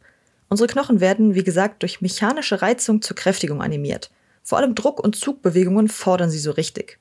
Unsere 0.49 0.67
Knochen 0.67 0.99
werden, 0.99 1.35
wie 1.35 1.43
gesagt, 1.43 1.83
durch 1.83 2.01
mechanische 2.01 2.61
Reizung 2.61 3.01
zur 3.01 3.15
Kräftigung 3.15 3.61
animiert. 3.61 4.09
Vor 4.43 4.57
allem 4.57 4.75
Druck- 4.75 5.03
und 5.03 5.15
Zugbewegungen 5.15 5.87
fordern 5.87 6.29
sie 6.29 6.39
so 6.39 6.51
richtig. 6.51 6.99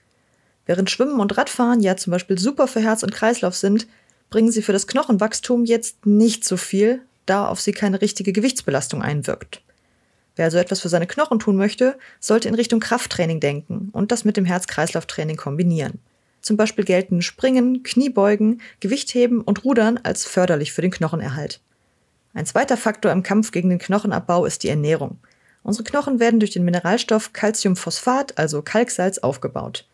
Während 0.67 0.91
Schwimmen 0.91 1.21
und 1.21 1.37
Radfahren 1.37 1.81
ja 1.81 1.97
zum 1.97 2.11
Beispiel 2.11 2.38
super 2.38 2.67
für 2.67 2.81
Herz 2.81 3.03
und 3.03 3.12
Kreislauf 3.12 3.55
sind, 3.55 3.87
bringen 4.31 4.50
sie 4.50 4.62
für 4.62 4.73
das 4.73 4.88
Knochenwachstum 4.88 5.65
jetzt 5.65 6.07
nicht 6.07 6.45
so 6.45 6.57
viel, 6.57 7.03
da 7.26 7.47
auf 7.47 7.61
sie 7.61 7.73
keine 7.73 8.00
richtige 8.00 8.33
Gewichtsbelastung 8.33 9.02
einwirkt. 9.02 9.62
Wer 10.37 10.47
also 10.47 10.59
etwas 10.59 10.80
für 10.80 10.88
seine 10.88 11.06
Knochen 11.06 11.38
tun 11.38 11.56
möchte, 11.56 11.99
sollte 12.21 12.49
in 12.49 12.54
Richtung 12.54 12.80
Krafttraining 12.80 13.40
denken 13.40 13.88
und 13.92 14.12
das 14.12 14.25
mit 14.25 14.37
dem 14.37 14.45
Herz-Kreislauf-Training 14.45 15.37
kombinieren. 15.37 15.99
Zum 16.42 16.56
Beispiel 16.56 16.85
gelten 16.85 17.23
Springen, 17.23 17.83
Kniebeugen, 17.83 18.61
Gewichtheben 18.80 19.40
und 19.40 19.64
Rudern 19.64 19.99
als 20.02 20.25
förderlich 20.25 20.73
für 20.73 20.83
den 20.83 20.90
Knochenerhalt. 20.90 21.61
Ein 22.35 22.47
zweiter 22.47 22.76
Faktor 22.76 23.12
im 23.12 23.23
Kampf 23.23 23.50
gegen 23.50 23.71
den 23.71 23.78
Knochenabbau 23.78 24.45
ist 24.45 24.62
die 24.62 24.68
Ernährung. 24.68 25.18
Unsere 25.62 25.85
Knochen 25.85 26.21
werden 26.21 26.38
durch 26.38 26.52
den 26.52 26.64
Mineralstoff 26.64 27.33
Calciumphosphat, 27.33 28.38
also 28.38 28.62
Kalksalz, 28.62 29.18
aufgebaut. 29.18 29.88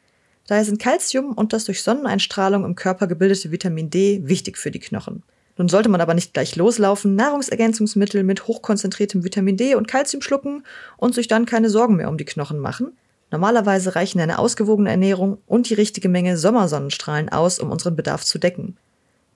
Daher 0.49 0.65
sind 0.65 0.81
Calcium 0.81 1.33
und 1.33 1.53
das 1.53 1.65
durch 1.65 1.83
Sonneneinstrahlung 1.83 2.65
im 2.65 2.75
Körper 2.75 3.07
gebildete 3.07 3.53
Vitamin 3.53 3.89
D 3.89 4.23
wichtig 4.25 4.59
für 4.59 4.73
die 4.73 4.81
Knochen. 4.81 5.23
Nun 5.59 5.69
sollte 5.69 5.89
man 5.89 6.01
aber 6.01 6.15
nicht 6.15 6.33
gleich 6.33 6.57
loslaufen, 6.57 7.15
Nahrungsergänzungsmittel 7.15 8.23
mit 8.23 8.47
hochkonzentriertem 8.47 9.25
Vitamin 9.25 9.57
D 9.57 9.75
und 9.75 9.89
Calcium 9.89 10.23
schlucken 10.23 10.65
und 10.97 11.15
sich 11.15 11.29
dann 11.29 11.47
keine 11.47 11.69
Sorgen 11.69 11.97
mehr 11.97 12.09
um 12.09 12.17
die 12.17 12.25
Knochen 12.25 12.59
machen. 12.59 12.93
Normalerweise 13.31 13.95
reichen 13.95 14.21
eine 14.21 14.39
ausgewogene 14.39 14.91
Ernährung 14.91 15.39
und 15.47 15.69
die 15.69 15.75
richtige 15.75 16.09
Menge 16.09 16.37
Sommersonnenstrahlen 16.37 17.29
aus, 17.31 17.59
um 17.59 17.71
unseren 17.71 17.97
Bedarf 17.97 18.25
zu 18.25 18.39
decken. 18.39 18.77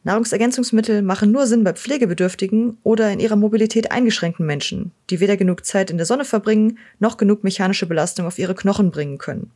Nahrungsergänzungsmittel 0.04 1.02
machen 1.02 1.32
nur 1.32 1.46
Sinn 1.46 1.64
bei 1.64 1.72
pflegebedürftigen 1.72 2.78
oder 2.84 3.10
in 3.10 3.18
ihrer 3.18 3.34
Mobilität 3.34 3.90
eingeschränkten 3.90 4.46
Menschen, 4.46 4.92
die 5.10 5.18
weder 5.18 5.36
genug 5.36 5.64
Zeit 5.64 5.90
in 5.90 5.96
der 5.96 6.06
Sonne 6.06 6.24
verbringen, 6.24 6.78
noch 7.00 7.16
genug 7.16 7.42
mechanische 7.42 7.86
Belastung 7.86 8.26
auf 8.26 8.38
ihre 8.38 8.54
Knochen 8.54 8.92
bringen 8.92 9.18
können. 9.18 9.50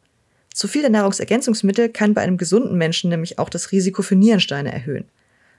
Zu 0.52 0.67
viel 0.67 0.81
der 0.81 0.90
Nahrungsergänzungsmittel 0.90 1.88
kann 1.90 2.14
bei 2.14 2.23
einem 2.23 2.37
gesunden 2.37 2.76
Menschen 2.76 3.11
nämlich 3.11 3.38
auch 3.38 3.49
das 3.49 3.71
Risiko 3.71 4.02
für 4.02 4.17
Nierensteine 4.17 4.73
erhöhen. 4.73 5.05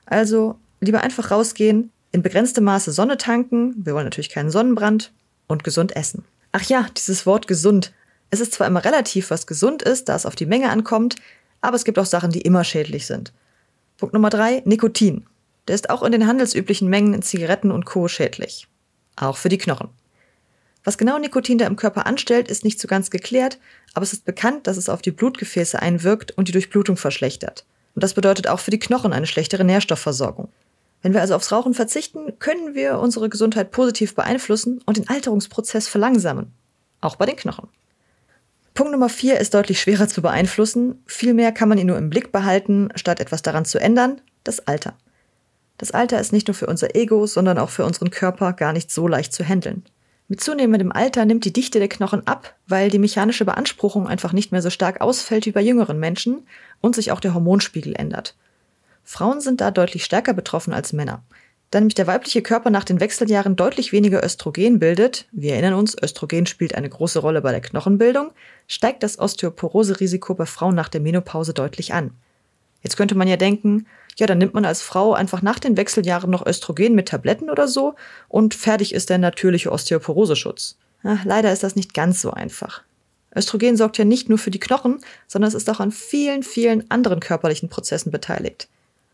Also 0.06 0.58
lieber 0.82 1.02
einfach 1.02 1.32
rausgehen, 1.32 1.92
in 2.12 2.22
begrenztem 2.22 2.64
Maße 2.64 2.92
Sonne 2.92 3.18
tanken, 3.18 3.74
wir 3.78 3.94
wollen 3.94 4.06
natürlich 4.06 4.30
keinen 4.30 4.52
Sonnenbrand 4.52 5.14
und 5.48 5.64
gesund 5.64 5.96
essen. 5.96 6.26
Ach 6.52 6.64
ja, 6.64 6.88
dieses 6.98 7.26
Wort 7.26 7.48
gesund. 7.48 7.94
Es 8.30 8.42
ist 8.42 8.54
zwar 8.54 8.68
immer 8.68 8.84
relativ, 8.84 9.30
was 9.30 9.48
gesund 9.48 9.82
ist, 9.82 10.10
da 10.10 10.16
es 10.16 10.26
auf 10.26 10.36
die 10.36 10.46
Menge 10.46 10.70
ankommt, 10.70 11.16
aber 11.62 11.76
es 11.76 11.86
gibt 11.86 12.00
auch 12.00 12.06
Sachen, 12.06 12.32
die 12.32 12.42
immer 12.42 12.64
schädlich 12.64 13.06
sind. 13.06 13.32
Punkt 13.98 14.14
Nummer 14.14 14.30
drei, 14.30 14.62
Nikotin. 14.66 15.26
Der 15.68 15.76
ist 15.76 15.90
auch 15.90 16.04
in 16.04 16.12
den 16.12 16.28
handelsüblichen 16.28 16.90
Mengen 16.90 17.14
in 17.14 17.22
Zigaretten 17.22 17.72
und 17.72 17.86
Co. 17.86 18.08
schädlich. 18.08 18.68
Auch 19.16 19.38
für 19.38 19.50
die 19.50 19.58
Knochen. 19.58 19.90
Was 20.84 20.98
genau 20.98 21.20
Nikotin 21.20 21.60
da 21.60 21.68
im 21.68 21.76
Körper 21.76 22.08
anstellt, 22.08 22.48
ist 22.50 22.64
nicht 22.64 22.80
so 22.80 22.88
ganz 22.88 23.12
geklärt, 23.12 23.60
aber 23.94 24.04
es 24.04 24.14
ist 24.14 24.26
bekannt, 24.26 24.66
dass 24.66 24.78
es 24.78 24.90
auf 24.90 25.04
die 25.04 25.12
Blutgefäße 25.12 25.80
einwirkt 25.80 26.32
und 26.32 26.48
die 26.48 26.52
Durchblutung 26.52 26.98
verschlechtert. 26.98 27.66
Und 27.94 28.04
das 28.04 28.16
bedeutet 28.16 28.48
auch 28.48 28.60
für 28.60 28.72
die 28.72 28.80
Knochen 28.80 29.14
eine 29.14 29.28
schlechtere 29.28 29.64
Nährstoffversorgung. 29.64 30.50
Wenn 31.02 31.14
wir 31.14 31.22
also 31.22 31.36
aufs 31.36 31.52
Rauchen 31.52 31.74
verzichten, 31.74 32.38
können 32.40 32.76
wir 32.76 33.00
unsere 33.00 33.30
Gesundheit 33.30 33.72
positiv 33.72 34.16
beeinflussen 34.16 34.82
und 34.86 34.98
den 34.98 35.10
Alterungsprozess 35.10 35.88
verlangsamen. 35.88 36.54
Auch 37.02 37.16
bei 37.16 37.26
den 37.26 37.36
Knochen. 37.36 37.70
Punkt 38.74 38.92
Nummer 38.94 39.10
vier 39.10 39.40
ist 39.40 39.54
deutlich 39.54 39.82
schwerer 39.82 40.08
zu 40.08 40.22
beeinflussen. 40.22 41.04
Vielmehr 41.06 41.52
kann 41.52 41.68
man 41.70 41.78
ihn 41.78 41.88
nur 41.88 41.98
im 41.98 42.10
Blick 42.10 42.32
behalten, 42.32 42.90
statt 42.96 43.20
etwas 43.20 43.42
daran 43.42 43.66
zu 43.66 43.80
ändern, 43.80 44.22
das 44.44 44.66
Alter. 44.68 44.94
Das 45.78 45.92
Alter 45.92 46.20
ist 46.20 46.32
nicht 46.32 46.48
nur 46.48 46.56
für 46.56 46.68
unser 46.68 46.96
Ego, 46.96 47.26
sondern 47.26 47.58
auch 47.58 47.70
für 47.70 47.86
unseren 47.86 48.12
Körper 48.12 48.54
gar 48.54 48.72
nicht 48.72 48.92
so 48.92 49.08
leicht 49.08 49.34
zu 49.34 49.44
handeln. 49.44 49.84
Mit 50.28 50.40
zunehmendem 50.40 50.94
Alter 50.94 51.26
nimmt 51.26 51.44
die 51.44 51.52
Dichte 51.52 51.80
der 51.80 51.90
Knochen 51.90 52.26
ab, 52.26 52.56
weil 52.68 52.90
die 52.90 53.00
mechanische 53.00 53.44
Beanspruchung 53.44 54.08
einfach 54.08 54.32
nicht 54.32 54.54
mehr 54.54 54.62
so 54.62 54.70
stark 54.70 55.02
ausfällt 55.02 55.46
wie 55.46 55.52
bei 55.52 55.62
jüngeren 55.62 56.00
Menschen 56.00 56.48
und 56.80 56.96
sich 56.96 57.12
auch 57.12 57.20
der 57.20 57.34
Hormonspiegel 57.34 57.94
ändert. 57.98 58.36
Frauen 59.12 59.42
sind 59.42 59.60
da 59.60 59.72
deutlich 59.72 60.06
stärker 60.06 60.34
betroffen 60.34 60.72
als 60.72 60.94
Männer. 60.94 61.22
Da 61.70 61.82
nämlich 61.82 61.96
der 61.96 62.08
weibliche 62.08 62.42
Körper 62.42 62.70
nach 62.70 62.86
den 62.86 63.02
Wechseljahren 63.02 63.58
deutlich 63.58 63.92
weniger 63.92 64.24
Östrogen 64.24 64.80
bildet, 64.80 65.28
wir 65.34 65.52
erinnern 65.52 65.74
uns, 65.74 66.02
Östrogen 66.02 66.46
spielt 66.46 66.76
eine 66.76 66.88
große 66.88 67.20
Rolle 67.20 67.42
bei 67.42 67.52
der 67.52 67.60
Knochenbildung, 67.60 68.32
steigt 68.70 69.04
das 69.04 69.20
Osteoporose-Risiko 69.20 70.34
bei 70.34 70.46
Frauen 70.46 70.76
nach 70.76 70.88
der 70.88 71.02
Menopause 71.02 71.54
deutlich 71.54 71.94
an. 71.94 72.12
Jetzt 72.84 72.96
könnte 72.96 73.16
man 73.16 73.28
ja 73.28 73.36
denken, 73.36 73.86
ja, 74.18 74.28
dann 74.28 74.38
nimmt 74.38 74.54
man 74.54 74.64
als 74.64 74.82
Frau 74.82 75.14
einfach 75.14 75.42
nach 75.42 75.60
den 75.60 75.76
Wechseljahren 75.76 76.32
noch 76.32 76.46
Östrogen 76.46 76.96
mit 76.96 77.10
Tabletten 77.10 77.50
oder 77.50 77.68
so 77.68 77.96
und 78.30 78.54
fertig 78.54 78.94
ist 78.94 79.10
der 79.10 79.18
natürliche 79.18 79.74
Osteoporoseschutz. 79.74 80.78
Ja, 81.04 81.20
leider 81.26 81.52
ist 81.52 81.64
das 81.64 81.76
nicht 81.76 81.94
ganz 81.94 82.22
so 82.22 82.32
einfach. 82.32 82.82
Östrogen 83.36 83.76
sorgt 83.76 83.98
ja 83.98 84.06
nicht 84.06 84.30
nur 84.30 84.38
für 84.38 84.52
die 84.52 84.60
Knochen, 84.60 85.02
sondern 85.28 85.50
es 85.50 85.54
ist 85.54 85.70
auch 85.70 85.82
an 85.82 85.92
vielen, 85.92 86.44
vielen 86.44 86.90
anderen 86.90 87.20
körperlichen 87.20 87.68
Prozessen 87.68 88.10
beteiligt. 88.10 88.70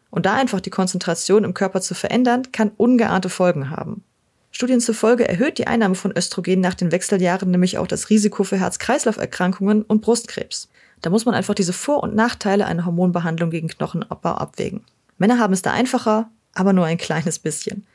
Und 0.10 0.26
da 0.26 0.36
einfach 0.36 0.62
die 0.62 0.70
Konzentration 0.70 1.44
im 1.44 1.54
Körper 1.54 1.82
zu 1.82 1.94
verändern, 1.94 2.52
kann 2.52 2.72
ungeahnte 2.78 3.30
Folgen 3.30 3.70
haben. 3.70 4.04
Studien 4.52 4.80
zufolge 4.80 5.28
erhöht 5.28 5.58
die 5.58 5.68
Einnahme 5.68 5.96
von 5.96 6.16
Östrogen 6.16 6.62
nach 6.62 6.74
den 6.74 6.92
Wechseljahren 6.92 7.52
nämlich 7.52 7.78
auch 7.78 7.88
das 7.88 8.10
Risiko 8.10 8.44
für 8.44 8.58
Herz-Kreislauf-Erkrankungen 8.58 9.84
und 9.84 10.02
Brustkrebs. 10.02 10.70
Da 11.02 11.10
muss 11.10 11.26
man 11.26 11.36
einfach 11.36 11.54
diese 11.54 11.74
Vor- 11.74 12.02
und 12.02 12.16
Nachteile 12.16 12.66
einer 12.66 12.86
Hormonbehandlung 12.86 13.52
gegen 13.52 13.68
Knochenabbau 13.68 14.32
abwägen. 14.32 14.84
Männer 15.18 15.40
haben 15.40 15.54
es 15.54 15.62
da 15.62 15.72
einfacher, 15.72 16.30
aber 16.54 16.74
nur 16.74 16.86
ein 16.86 16.98
kleines 16.98 17.40
bisschen. 17.40 17.86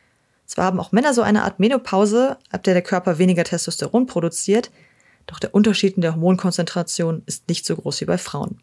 Zwar 0.46 0.66
haben 0.66 0.80
auch 0.80 0.92
Männer 0.92 1.14
so 1.14 1.22
eine 1.22 1.42
Art 1.42 1.58
Menopause, 1.58 2.36
ab 2.50 2.62
der 2.62 2.74
der 2.74 2.82
Körper 2.82 3.18
weniger 3.18 3.44
Testosteron 3.44 4.06
produziert, 4.06 4.70
doch 5.26 5.38
der 5.38 5.54
Unterschied 5.54 5.96
in 5.96 6.02
der 6.02 6.12
Hormonkonzentration 6.12 7.22
ist 7.26 7.48
nicht 7.48 7.64
so 7.64 7.76
groß 7.76 8.00
wie 8.02 8.06
bei 8.06 8.18
Frauen. 8.18 8.60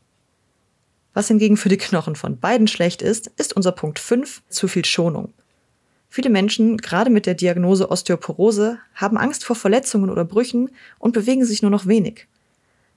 Was 1.19 1.27
hingegen 1.27 1.57
für 1.57 1.67
die 1.67 1.75
Knochen 1.75 2.15
von 2.15 2.39
beiden 2.39 2.69
schlecht 2.69 3.01
ist, 3.01 3.29
ist 3.35 3.51
unser 3.51 3.73
Punkt 3.73 3.99
5, 3.99 4.41
zu 4.47 4.69
viel 4.69 4.85
Schonung. 4.85 5.33
Viele 6.07 6.29
Menschen, 6.29 6.77
gerade 6.77 7.09
mit 7.09 7.25
der 7.25 7.33
Diagnose 7.33 7.91
Osteoporose, 7.91 8.77
haben 8.95 9.17
Angst 9.17 9.43
vor 9.43 9.57
Verletzungen 9.57 10.09
oder 10.09 10.23
Brüchen 10.23 10.69
und 10.97 11.11
bewegen 11.11 11.43
sich 11.43 11.61
nur 11.61 11.71
noch 11.71 11.87
wenig. 11.87 12.29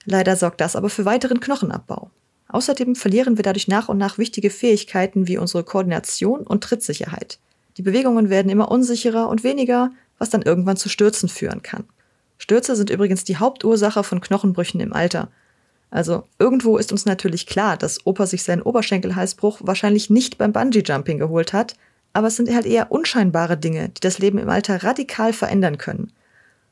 Leider 0.04 0.36
sorgt 0.36 0.60
das 0.60 0.76
aber 0.76 0.88
für 0.88 1.04
weiteren 1.04 1.40
Knochenabbau. 1.40 2.12
Außerdem 2.46 2.94
verlieren 2.94 3.38
wir 3.38 3.42
dadurch 3.42 3.66
nach 3.66 3.88
und 3.88 3.98
nach 3.98 4.18
wichtige 4.18 4.50
Fähigkeiten 4.50 5.26
wie 5.26 5.38
unsere 5.38 5.64
Koordination 5.64 6.42
und 6.42 6.62
Trittsicherheit. 6.62 7.40
Die 7.76 7.82
Bewegungen 7.82 8.30
werden 8.30 8.52
immer 8.52 8.70
unsicherer 8.70 9.28
und 9.28 9.42
weniger, 9.42 9.90
was 10.18 10.30
dann 10.30 10.42
irgendwann 10.42 10.76
zu 10.76 10.88
Stürzen 10.88 11.28
führen 11.28 11.62
kann. 11.62 11.86
Stürze 12.38 12.76
sind 12.76 12.88
übrigens 12.88 13.24
die 13.24 13.38
Hauptursache 13.38 14.04
von 14.04 14.20
Knochenbrüchen 14.20 14.78
im 14.78 14.92
Alter 14.92 15.28
also 15.92 16.24
irgendwo 16.38 16.78
ist 16.78 16.90
uns 16.90 17.04
natürlich 17.04 17.46
klar, 17.46 17.76
dass 17.76 18.06
Opa 18.06 18.24
sich 18.26 18.44
seinen 18.44 18.62
Oberschenkelhalsbruch 18.62 19.60
wahrscheinlich 19.62 20.08
nicht 20.08 20.38
beim 20.38 20.50
Bungee-Jumping 20.50 21.18
geholt 21.18 21.52
hat, 21.52 21.74
aber 22.14 22.28
es 22.28 22.36
sind 22.36 22.52
halt 22.52 22.64
eher 22.64 22.90
unscheinbare 22.90 23.58
Dinge, 23.58 23.90
die 23.90 24.00
das 24.00 24.18
Leben 24.18 24.38
im 24.38 24.48
Alter 24.48 24.82
radikal 24.82 25.34
verändern 25.34 25.76
können. 25.76 26.10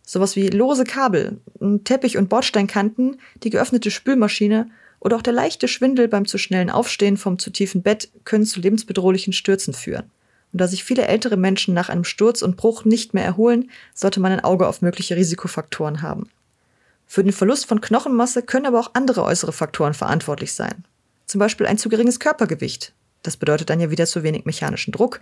Sowas 0.07 0.37
wie 0.37 0.49
lose 0.49 0.85
Kabel, 0.85 1.39
Teppich- 1.85 2.17
und 2.17 2.31
Bordsteinkanten, 2.31 3.21
die 3.43 3.51
geöffnete 3.51 3.91
Spülmaschine 3.91 4.71
oder 5.01 5.17
auch 5.17 5.23
der 5.23 5.35
leichte 5.35 5.69
Schwindel 5.69 6.09
beim 6.09 6.25
zu 6.25 6.39
schnellen 6.39 6.71
Aufstehen 6.71 7.19
vom 7.19 7.39
zu 7.39 7.51
tiefen 7.51 7.83
Bett 7.83 8.09
können 8.25 8.47
zu 8.47 8.59
lebensbedrohlichen 8.59 9.35
Stürzen 9.35 9.75
führen. 9.75 10.11
Und 10.53 10.63
da 10.63 10.67
sich 10.67 10.83
viele 10.83 11.07
ältere 11.07 11.37
Menschen 11.37 11.75
nach 11.75 11.91
einem 11.91 12.05
Sturz 12.05 12.41
und 12.41 12.57
Bruch 12.57 12.87
nicht 12.87 13.13
mehr 13.13 13.25
erholen, 13.25 13.71
sollte 13.95 14.19
man 14.19 14.33
ein 14.33 14.45
Auge 14.45 14.67
auf 14.67 14.81
mögliche 14.81 15.15
Risikofaktoren 15.15 16.01
haben. 16.01 16.31
Für 17.13 17.25
den 17.25 17.33
Verlust 17.33 17.67
von 17.67 17.81
Knochenmasse 17.81 18.41
können 18.41 18.67
aber 18.67 18.79
auch 18.79 18.93
andere 18.93 19.25
äußere 19.25 19.51
Faktoren 19.51 19.95
verantwortlich 19.95 20.55
sein. 20.55 20.85
Zum 21.27 21.41
Beispiel 21.41 21.67
ein 21.67 21.77
zu 21.77 21.89
geringes 21.89 22.21
Körpergewicht. 22.21 22.95
Das 23.25 23.37
bedeutet 23.37 23.69
dann 23.69 23.81
ja 23.81 23.91
wieder 23.91 24.07
zu 24.07 24.23
wenig 24.23 24.45
mechanischen 24.45 24.93
Druck, 24.93 25.21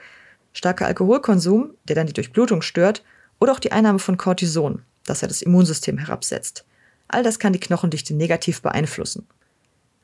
starker 0.53 0.85
Alkoholkonsum, 0.85 1.71
der 1.85 1.97
dann 1.97 2.07
die 2.07 2.13
Durchblutung 2.13 2.61
stört, 2.61 3.05
oder 3.41 3.53
auch 3.53 3.59
die 3.59 3.73
Einnahme 3.73 4.01
von 4.01 4.19
Cortison, 4.19 4.83
das 5.07 5.23
ja 5.23 5.29
das 5.29 5.41
Immunsystem 5.41 5.97
herabsetzt. 5.97 6.67
All 7.09 7.23
das 7.23 7.39
kann 7.39 7.55
die 7.55 7.59
Knochendichte 7.59 8.13
negativ 8.13 8.61
beeinflussen. 8.61 9.27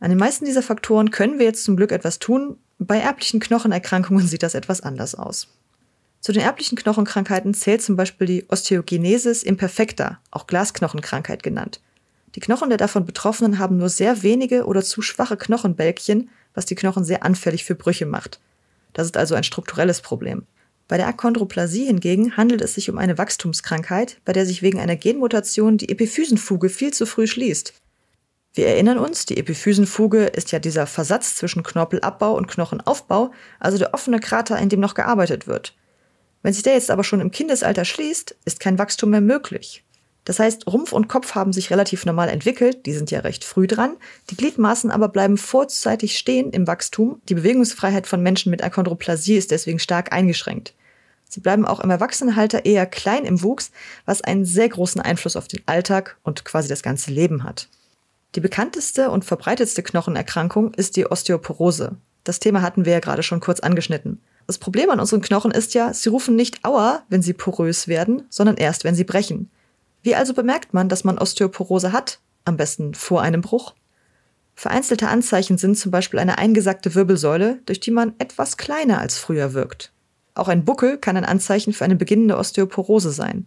An 0.01 0.09
den 0.09 0.19
meisten 0.19 0.47
dieser 0.47 0.63
Faktoren 0.63 1.11
können 1.11 1.39
wir 1.39 1.45
jetzt 1.45 1.65
zum 1.65 1.77
Glück 1.77 1.93
etwas 1.93 2.19
tun. 2.19 2.57
Bei 2.79 2.99
erblichen 2.99 3.41
Knochenerkrankungen 3.41 4.27
sieht 4.27 4.43
das 4.43 4.55
etwas 4.55 4.81
anders 4.81 5.15
aus. 5.15 5.49
Zu 6.25 6.33
den 6.33 6.41
erblichen 6.41 6.79
Knochenkrankheiten 6.79 7.53
zählt 7.53 7.83
zum 7.83 7.97
Beispiel 7.97 8.27
die 8.27 8.49
Osteogenesis 8.49 9.43
imperfecta, 9.43 10.21
auch 10.31 10.47
Glasknochenkrankheit 10.47 11.43
genannt. 11.43 11.83
Die 12.35 12.41
Knochen 12.41 12.71
der 12.71 12.79
davon 12.79 13.05
Betroffenen 13.05 13.59
haben 13.59 13.77
nur 13.77 13.91
sehr 13.91 14.23
wenige 14.23 14.65
oder 14.65 14.83
zu 14.83 15.03
schwache 15.03 15.37
Knochenbälkchen, 15.37 16.31
was 16.55 16.65
die 16.65 16.77
Knochen 16.77 17.05
sehr 17.05 17.25
anfällig 17.25 17.67
für 17.67 17.75
Brüche 17.75 18.07
macht. 18.07 18.41
Das 18.95 19.05
ist 19.05 19.19
also 19.19 19.35
ein 19.35 19.45
strukturelles 19.45 20.01
Problem. 20.01 20.47
Bei 20.89 20.97
der 20.97 21.09
Achondroplasie 21.09 21.85
hingegen 21.85 22.39
handelt 22.39 22.63
es 22.63 22.73
sich 22.73 22.89
um 22.89 22.97
eine 22.97 23.19
Wachstumskrankheit, 23.19 24.17
bei 24.25 24.33
der 24.33 24.47
sich 24.47 24.63
wegen 24.63 24.81
einer 24.81 24.97
Genmutation 24.97 25.77
die 25.77 25.91
Epiphysenfuge 25.91 26.71
viel 26.71 26.95
zu 26.95 27.05
früh 27.05 27.27
schließt. 27.27 27.75
Wir 28.55 28.69
erinnern 28.69 28.97
uns, 28.97 29.27
die 29.27 29.37
Epiphysenfuge 29.37 30.25
ist 30.25 30.53
ja 30.53 30.59
dieser 30.59 30.87
Versatz 30.87 31.37
zwischen 31.37 31.63
Knorpelabbau 31.63 32.35
und 32.35 32.49
Knochenaufbau, 32.49 33.31
also 33.61 33.77
der 33.77 33.93
offene 33.93 34.21
Krater, 34.21 34.59
in 34.59 34.71
dem 34.71 34.81
noch 34.81 34.95
gearbeitet 34.95 35.47
wird. 35.47 35.75
Wenn 36.45 36.53
sich 36.53 36.63
der 36.63 36.75
jetzt 36.75 36.91
aber 36.91 37.05
schon 37.05 37.21
im 37.23 37.31
Kindesalter 37.31 37.87
schließt, 37.87 38.37
ist 38.45 38.61
kein 38.61 38.79
Wachstum 38.79 39.09
mehr 39.09 39.23
möglich. 39.23 39.83
Das 40.27 40.39
heißt, 40.39 40.67
Rumpf 40.67 40.93
und 40.93 41.09
Kopf 41.09 41.35
haben 41.35 41.55
sich 41.55 41.71
relativ 41.71 42.05
normal 42.05 42.29
entwickelt, 42.29 42.85
die 42.85 42.93
sind 42.93 43.11
ja 43.11 43.21
recht 43.21 43.45
früh 43.45 43.67
dran, 43.67 43.97
die 44.29 44.37
Gliedmaßen 44.37 44.91
aber 44.91 45.09
bleiben 45.09 45.39
vorzeitig 45.39 46.19
stehen 46.19 46.51
im 46.51 46.67
Wachstum. 46.67 47.23
Die 47.31 47.35
Bewegungsfreiheit 47.35 48.07
von 48.07 48.23
Menschen 48.23 48.51
mit 48.51 48.63
Achondroplasie 48.63 49.37
ist 49.37 49.53
deswegen 49.53 49.79
stark 49.79 50.13
eingeschränkt. 50.13 50.75
Sie 51.31 51.41
bleiben 51.41 51.65
auch 51.65 51.81
im 51.81 51.89
Erwachsenenalter 51.89 52.67
eher 52.67 52.85
klein 52.85 53.25
im 53.25 53.43
Wuchs, 53.43 53.71
was 54.05 54.21
einen 54.21 54.45
sehr 54.45 54.69
großen 54.69 55.01
Einfluss 55.01 55.37
auf 55.37 55.49
den 55.49 55.63
Alltag 55.65 56.19
und 56.25 56.45
quasi 56.45 56.69
das 56.69 56.83
ganze 56.83 57.11
Leben 57.11 57.43
hat. 57.43 57.69
Die 58.35 58.41
bekannteste 58.41 59.11
und 59.11 59.25
verbreitetste 59.25 59.83
Knochenerkrankung 59.83 60.75
ist 60.75 60.97
die 60.97 61.11
Osteoporose. 61.11 61.97
Das 62.23 62.39
Thema 62.39 62.61
hatten 62.61 62.85
wir 62.85 62.93
ja 62.93 63.01
gerade 63.01 63.23
schon 63.23 63.41
kurz 63.41 63.61
angeschnitten. 63.61 64.21
Das 64.47 64.59
Problem 64.59 64.91
an 64.91 65.01
unseren 65.01 65.23
Knochen 65.23 65.51
ist 65.51 65.75
ja, 65.75 65.95
sie 65.95 66.11
rufen 66.11 66.37
nicht 66.37 66.65
Aua, 66.65 67.03
wenn 67.09 67.23
sie 67.23 67.33
porös 67.33 67.89
werden, 67.89 68.27
sondern 68.29 68.57
erst, 68.57 68.85
wenn 68.85 68.95
sie 68.95 69.05
brechen. 69.05 69.51
Wie 70.03 70.15
also 70.15 70.35
bemerkt 70.35 70.75
man, 70.75 70.89
dass 70.89 71.05
man 71.05 71.19
Osteoporose 71.19 71.93
hat? 71.93 72.19
Am 72.45 72.59
besten 72.59 72.95
vor 72.95 73.23
einem 73.23 73.41
Bruch. 73.41 73.75
Vereinzelte 74.55 75.09
Anzeichen 75.09 75.57
sind 75.57 75.77
zum 75.77 75.91
Beispiel 75.91 76.21
eine 76.21 76.39
eingesackte 76.39 76.95
Wirbelsäule, 76.95 77.61
durch 77.65 77.81
die 77.81 77.91
man 77.91 78.15
etwas 78.19 78.57
kleiner 78.57 78.99
als 78.99 79.19
früher 79.19 79.55
wirkt. 79.55 79.93
Auch 80.35 80.49
ein 80.49 80.65
Buckel 80.65 80.99
kann 80.99 81.17
ein 81.17 81.25
Anzeichen 81.25 81.73
für 81.73 81.85
eine 81.85 81.97
beginnende 81.97 82.37
Osteoporose 82.37 83.13
sein. 83.13 83.47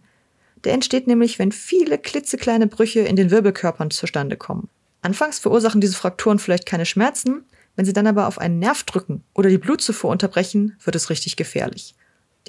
Der 0.64 0.72
entsteht 0.72 1.06
nämlich, 1.06 1.38
wenn 1.38 1.52
viele 1.52 1.98
klitzekleine 1.98 2.66
Brüche 2.66 3.00
in 3.00 3.14
den 3.14 3.30
Wirbelkörpern 3.30 3.90
zustande 3.90 4.36
kommen. 4.36 4.68
Anfangs 5.00 5.38
verursachen 5.38 5.80
diese 5.80 5.94
Frakturen 5.94 6.40
vielleicht 6.40 6.66
keine 6.66 6.86
Schmerzen, 6.86 7.44
Wenn 7.78 7.84
sie 7.84 7.92
dann 7.92 8.08
aber 8.08 8.26
auf 8.26 8.38
einen 8.38 8.58
Nerv 8.58 8.82
drücken 8.82 9.22
oder 9.36 9.48
die 9.48 9.56
Blutzufuhr 9.56 10.10
unterbrechen, 10.10 10.76
wird 10.82 10.96
es 10.96 11.10
richtig 11.10 11.36
gefährlich. 11.36 11.94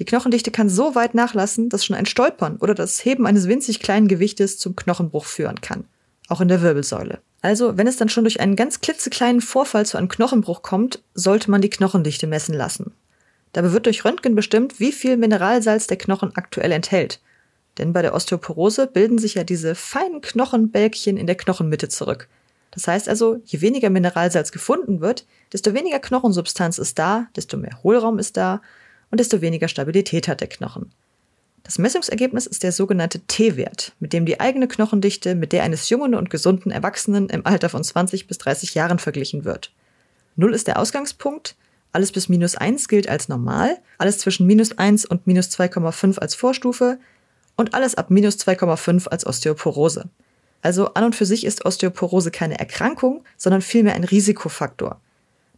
Die 0.00 0.04
Knochendichte 0.04 0.50
kann 0.50 0.68
so 0.68 0.96
weit 0.96 1.14
nachlassen, 1.14 1.68
dass 1.68 1.84
schon 1.84 1.94
ein 1.94 2.06
Stolpern 2.06 2.56
oder 2.56 2.74
das 2.74 3.04
Heben 3.04 3.28
eines 3.28 3.46
winzig 3.46 3.78
kleinen 3.78 4.08
Gewichtes 4.08 4.58
zum 4.58 4.74
Knochenbruch 4.74 5.26
führen 5.26 5.60
kann. 5.60 5.84
Auch 6.26 6.40
in 6.40 6.48
der 6.48 6.62
Wirbelsäule. 6.62 7.20
Also, 7.42 7.78
wenn 7.78 7.86
es 7.86 7.96
dann 7.96 8.08
schon 8.08 8.24
durch 8.24 8.40
einen 8.40 8.56
ganz 8.56 8.80
klitzekleinen 8.80 9.40
Vorfall 9.40 9.86
zu 9.86 9.98
einem 9.98 10.08
Knochenbruch 10.08 10.62
kommt, 10.62 11.00
sollte 11.14 11.48
man 11.48 11.60
die 11.60 11.70
Knochendichte 11.70 12.26
messen 12.26 12.56
lassen. 12.56 12.90
Dabei 13.52 13.70
wird 13.70 13.86
durch 13.86 14.04
Röntgen 14.04 14.34
bestimmt, 14.34 14.80
wie 14.80 14.90
viel 14.90 15.16
Mineralsalz 15.16 15.86
der 15.86 15.98
Knochen 15.98 16.32
aktuell 16.34 16.72
enthält. 16.72 17.20
Denn 17.78 17.92
bei 17.92 18.02
der 18.02 18.16
Osteoporose 18.16 18.88
bilden 18.88 19.18
sich 19.18 19.34
ja 19.34 19.44
diese 19.44 19.76
feinen 19.76 20.22
Knochenbälkchen 20.22 21.16
in 21.16 21.28
der 21.28 21.36
Knochenmitte 21.36 21.88
zurück. 21.88 22.26
Das 22.70 22.86
heißt 22.86 23.08
also, 23.08 23.40
je 23.44 23.60
weniger 23.60 23.90
Mineralsalz 23.90 24.52
gefunden 24.52 25.00
wird, 25.00 25.26
desto 25.52 25.74
weniger 25.74 25.98
Knochensubstanz 25.98 26.78
ist 26.78 26.98
da, 26.98 27.26
desto 27.34 27.56
mehr 27.56 27.82
Hohlraum 27.82 28.18
ist 28.18 28.36
da 28.36 28.62
und 29.10 29.18
desto 29.18 29.40
weniger 29.40 29.68
Stabilität 29.68 30.28
hat 30.28 30.40
der 30.40 30.48
Knochen. 30.48 30.92
Das 31.62 31.78
Messungsergebnis 31.78 32.46
ist 32.46 32.62
der 32.62 32.72
sogenannte 32.72 33.20
T-Wert, 33.20 33.92
mit 34.00 34.12
dem 34.12 34.24
die 34.24 34.40
eigene 34.40 34.66
Knochendichte 34.66 35.34
mit 35.34 35.52
der 35.52 35.62
eines 35.62 35.88
jungen 35.88 36.14
und 36.14 36.30
gesunden 36.30 36.70
Erwachsenen 36.70 37.28
im 37.28 37.46
Alter 37.46 37.68
von 37.68 37.84
20 37.84 38.26
bis 38.26 38.38
30 38.38 38.74
Jahren 38.74 38.98
verglichen 38.98 39.44
wird. 39.44 39.72
Null 40.36 40.54
ist 40.54 40.68
der 40.68 40.78
Ausgangspunkt, 40.78 41.56
alles 41.92 42.12
bis 42.12 42.28
minus 42.28 42.56
1 42.56 42.88
gilt 42.88 43.08
als 43.08 43.28
normal, 43.28 43.78
alles 43.98 44.18
zwischen 44.18 44.46
minus 44.46 44.78
1 44.78 45.04
und 45.06 45.26
minus 45.26 45.48
2,5 45.48 46.18
als 46.18 46.34
Vorstufe 46.34 46.98
und 47.56 47.74
alles 47.74 47.96
ab 47.96 48.10
minus 48.10 48.36
2,5 48.38 49.08
als 49.08 49.26
Osteoporose. 49.26 50.08
Also 50.62 50.94
an 50.94 51.04
und 51.04 51.16
für 51.16 51.26
sich 51.26 51.44
ist 51.44 51.64
Osteoporose 51.64 52.30
keine 52.30 52.58
Erkrankung, 52.58 53.24
sondern 53.36 53.62
vielmehr 53.62 53.94
ein 53.94 54.04
Risikofaktor. 54.04 55.00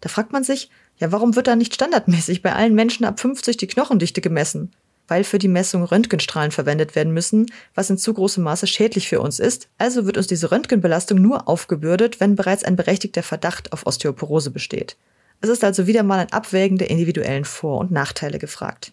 Da 0.00 0.08
fragt 0.08 0.32
man 0.32 0.44
sich, 0.44 0.70
ja, 0.98 1.10
warum 1.10 1.34
wird 1.34 1.46
da 1.46 1.56
nicht 1.56 1.74
standardmäßig 1.74 2.42
bei 2.42 2.54
allen 2.54 2.74
Menschen 2.74 3.04
ab 3.04 3.18
50 3.18 3.56
die 3.56 3.66
Knochendichte 3.66 4.20
gemessen? 4.20 4.72
Weil 5.08 5.24
für 5.24 5.38
die 5.38 5.48
Messung 5.48 5.82
Röntgenstrahlen 5.82 6.52
verwendet 6.52 6.94
werden 6.94 7.12
müssen, 7.12 7.46
was 7.74 7.90
in 7.90 7.98
zu 7.98 8.14
großem 8.14 8.44
Maße 8.44 8.66
schädlich 8.66 9.08
für 9.08 9.20
uns 9.20 9.40
ist. 9.40 9.68
Also 9.78 10.06
wird 10.06 10.16
uns 10.16 10.28
diese 10.28 10.52
Röntgenbelastung 10.52 11.20
nur 11.20 11.48
aufgebürdet, 11.48 12.20
wenn 12.20 12.36
bereits 12.36 12.62
ein 12.62 12.76
berechtigter 12.76 13.22
Verdacht 13.22 13.72
auf 13.72 13.86
Osteoporose 13.86 14.50
besteht. 14.50 14.96
Es 15.40 15.48
ist 15.48 15.64
also 15.64 15.88
wieder 15.88 16.04
mal 16.04 16.20
ein 16.20 16.32
Abwägen 16.32 16.78
der 16.78 16.88
individuellen 16.88 17.44
Vor- 17.44 17.78
und 17.78 17.90
Nachteile 17.90 18.38
gefragt. 18.38 18.92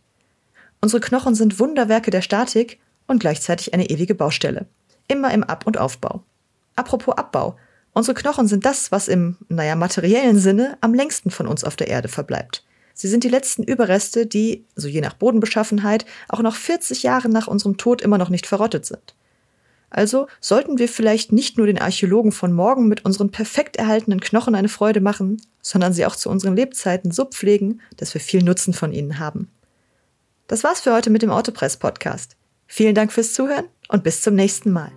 Unsere 0.81 0.99
Knochen 0.99 1.35
sind 1.35 1.59
Wunderwerke 1.59 2.09
der 2.09 2.23
Statik 2.23 2.79
und 3.05 3.19
gleichzeitig 3.19 3.73
eine 3.73 3.89
ewige 3.89 4.15
Baustelle. 4.15 4.65
Immer 5.09 5.33
im 5.33 5.43
Ab- 5.43 5.67
und 5.67 5.77
Aufbau. 5.77 6.23
Apropos 6.77 7.17
Abbau. 7.17 7.57
Unsere 7.91 8.15
Knochen 8.15 8.47
sind 8.47 8.65
das, 8.65 8.93
was 8.93 9.09
im, 9.09 9.35
naja, 9.49 9.75
materiellen 9.75 10.39
Sinne 10.39 10.77
am 10.79 10.93
längsten 10.93 11.31
von 11.31 11.47
uns 11.47 11.65
auf 11.65 11.75
der 11.75 11.89
Erde 11.89 12.07
verbleibt. 12.07 12.63
Sie 12.93 13.07
sind 13.07 13.23
die 13.23 13.29
letzten 13.29 13.63
Überreste, 13.63 14.25
die, 14.25 14.65
so 14.75 14.87
je 14.87 15.01
nach 15.01 15.13
Bodenbeschaffenheit, 15.13 16.05
auch 16.27 16.41
noch 16.41 16.55
40 16.55 17.03
Jahre 17.03 17.29
nach 17.29 17.47
unserem 17.47 17.77
Tod 17.77 18.01
immer 18.01 18.17
noch 18.17 18.29
nicht 18.29 18.47
verrottet 18.47 18.85
sind. 18.85 19.15
Also 19.89 20.27
sollten 20.39 20.77
wir 20.77 20.87
vielleicht 20.87 21.31
nicht 21.31 21.57
nur 21.57 21.65
den 21.65 21.79
Archäologen 21.79 22.31
von 22.31 22.53
morgen 22.53 22.87
mit 22.87 23.05
unseren 23.05 23.31
perfekt 23.31 23.77
erhaltenen 23.77 24.19
Knochen 24.19 24.53
eine 24.53 24.69
Freude 24.69 25.01
machen, 25.01 25.41
sondern 25.61 25.93
sie 25.93 26.05
auch 26.05 26.15
zu 26.15 26.29
unseren 26.29 26.55
Lebzeiten 26.55 27.11
so 27.11 27.25
pflegen, 27.25 27.81
dass 27.97 28.13
wir 28.13 28.21
viel 28.21 28.43
Nutzen 28.43 28.73
von 28.73 28.93
ihnen 28.93 29.17
haben. 29.17 29.49
Das 30.47 30.63
war's 30.63 30.81
für 30.81 30.93
heute 30.93 31.09
mit 31.09 31.21
dem 31.21 31.31
Autopress 31.31 31.77
Podcast. 31.77 32.35
Vielen 32.67 32.95
Dank 32.95 33.11
fürs 33.11 33.33
Zuhören 33.33 33.65
und 33.87 34.03
bis 34.03 34.21
zum 34.21 34.35
nächsten 34.35 34.71
Mal. 34.71 34.91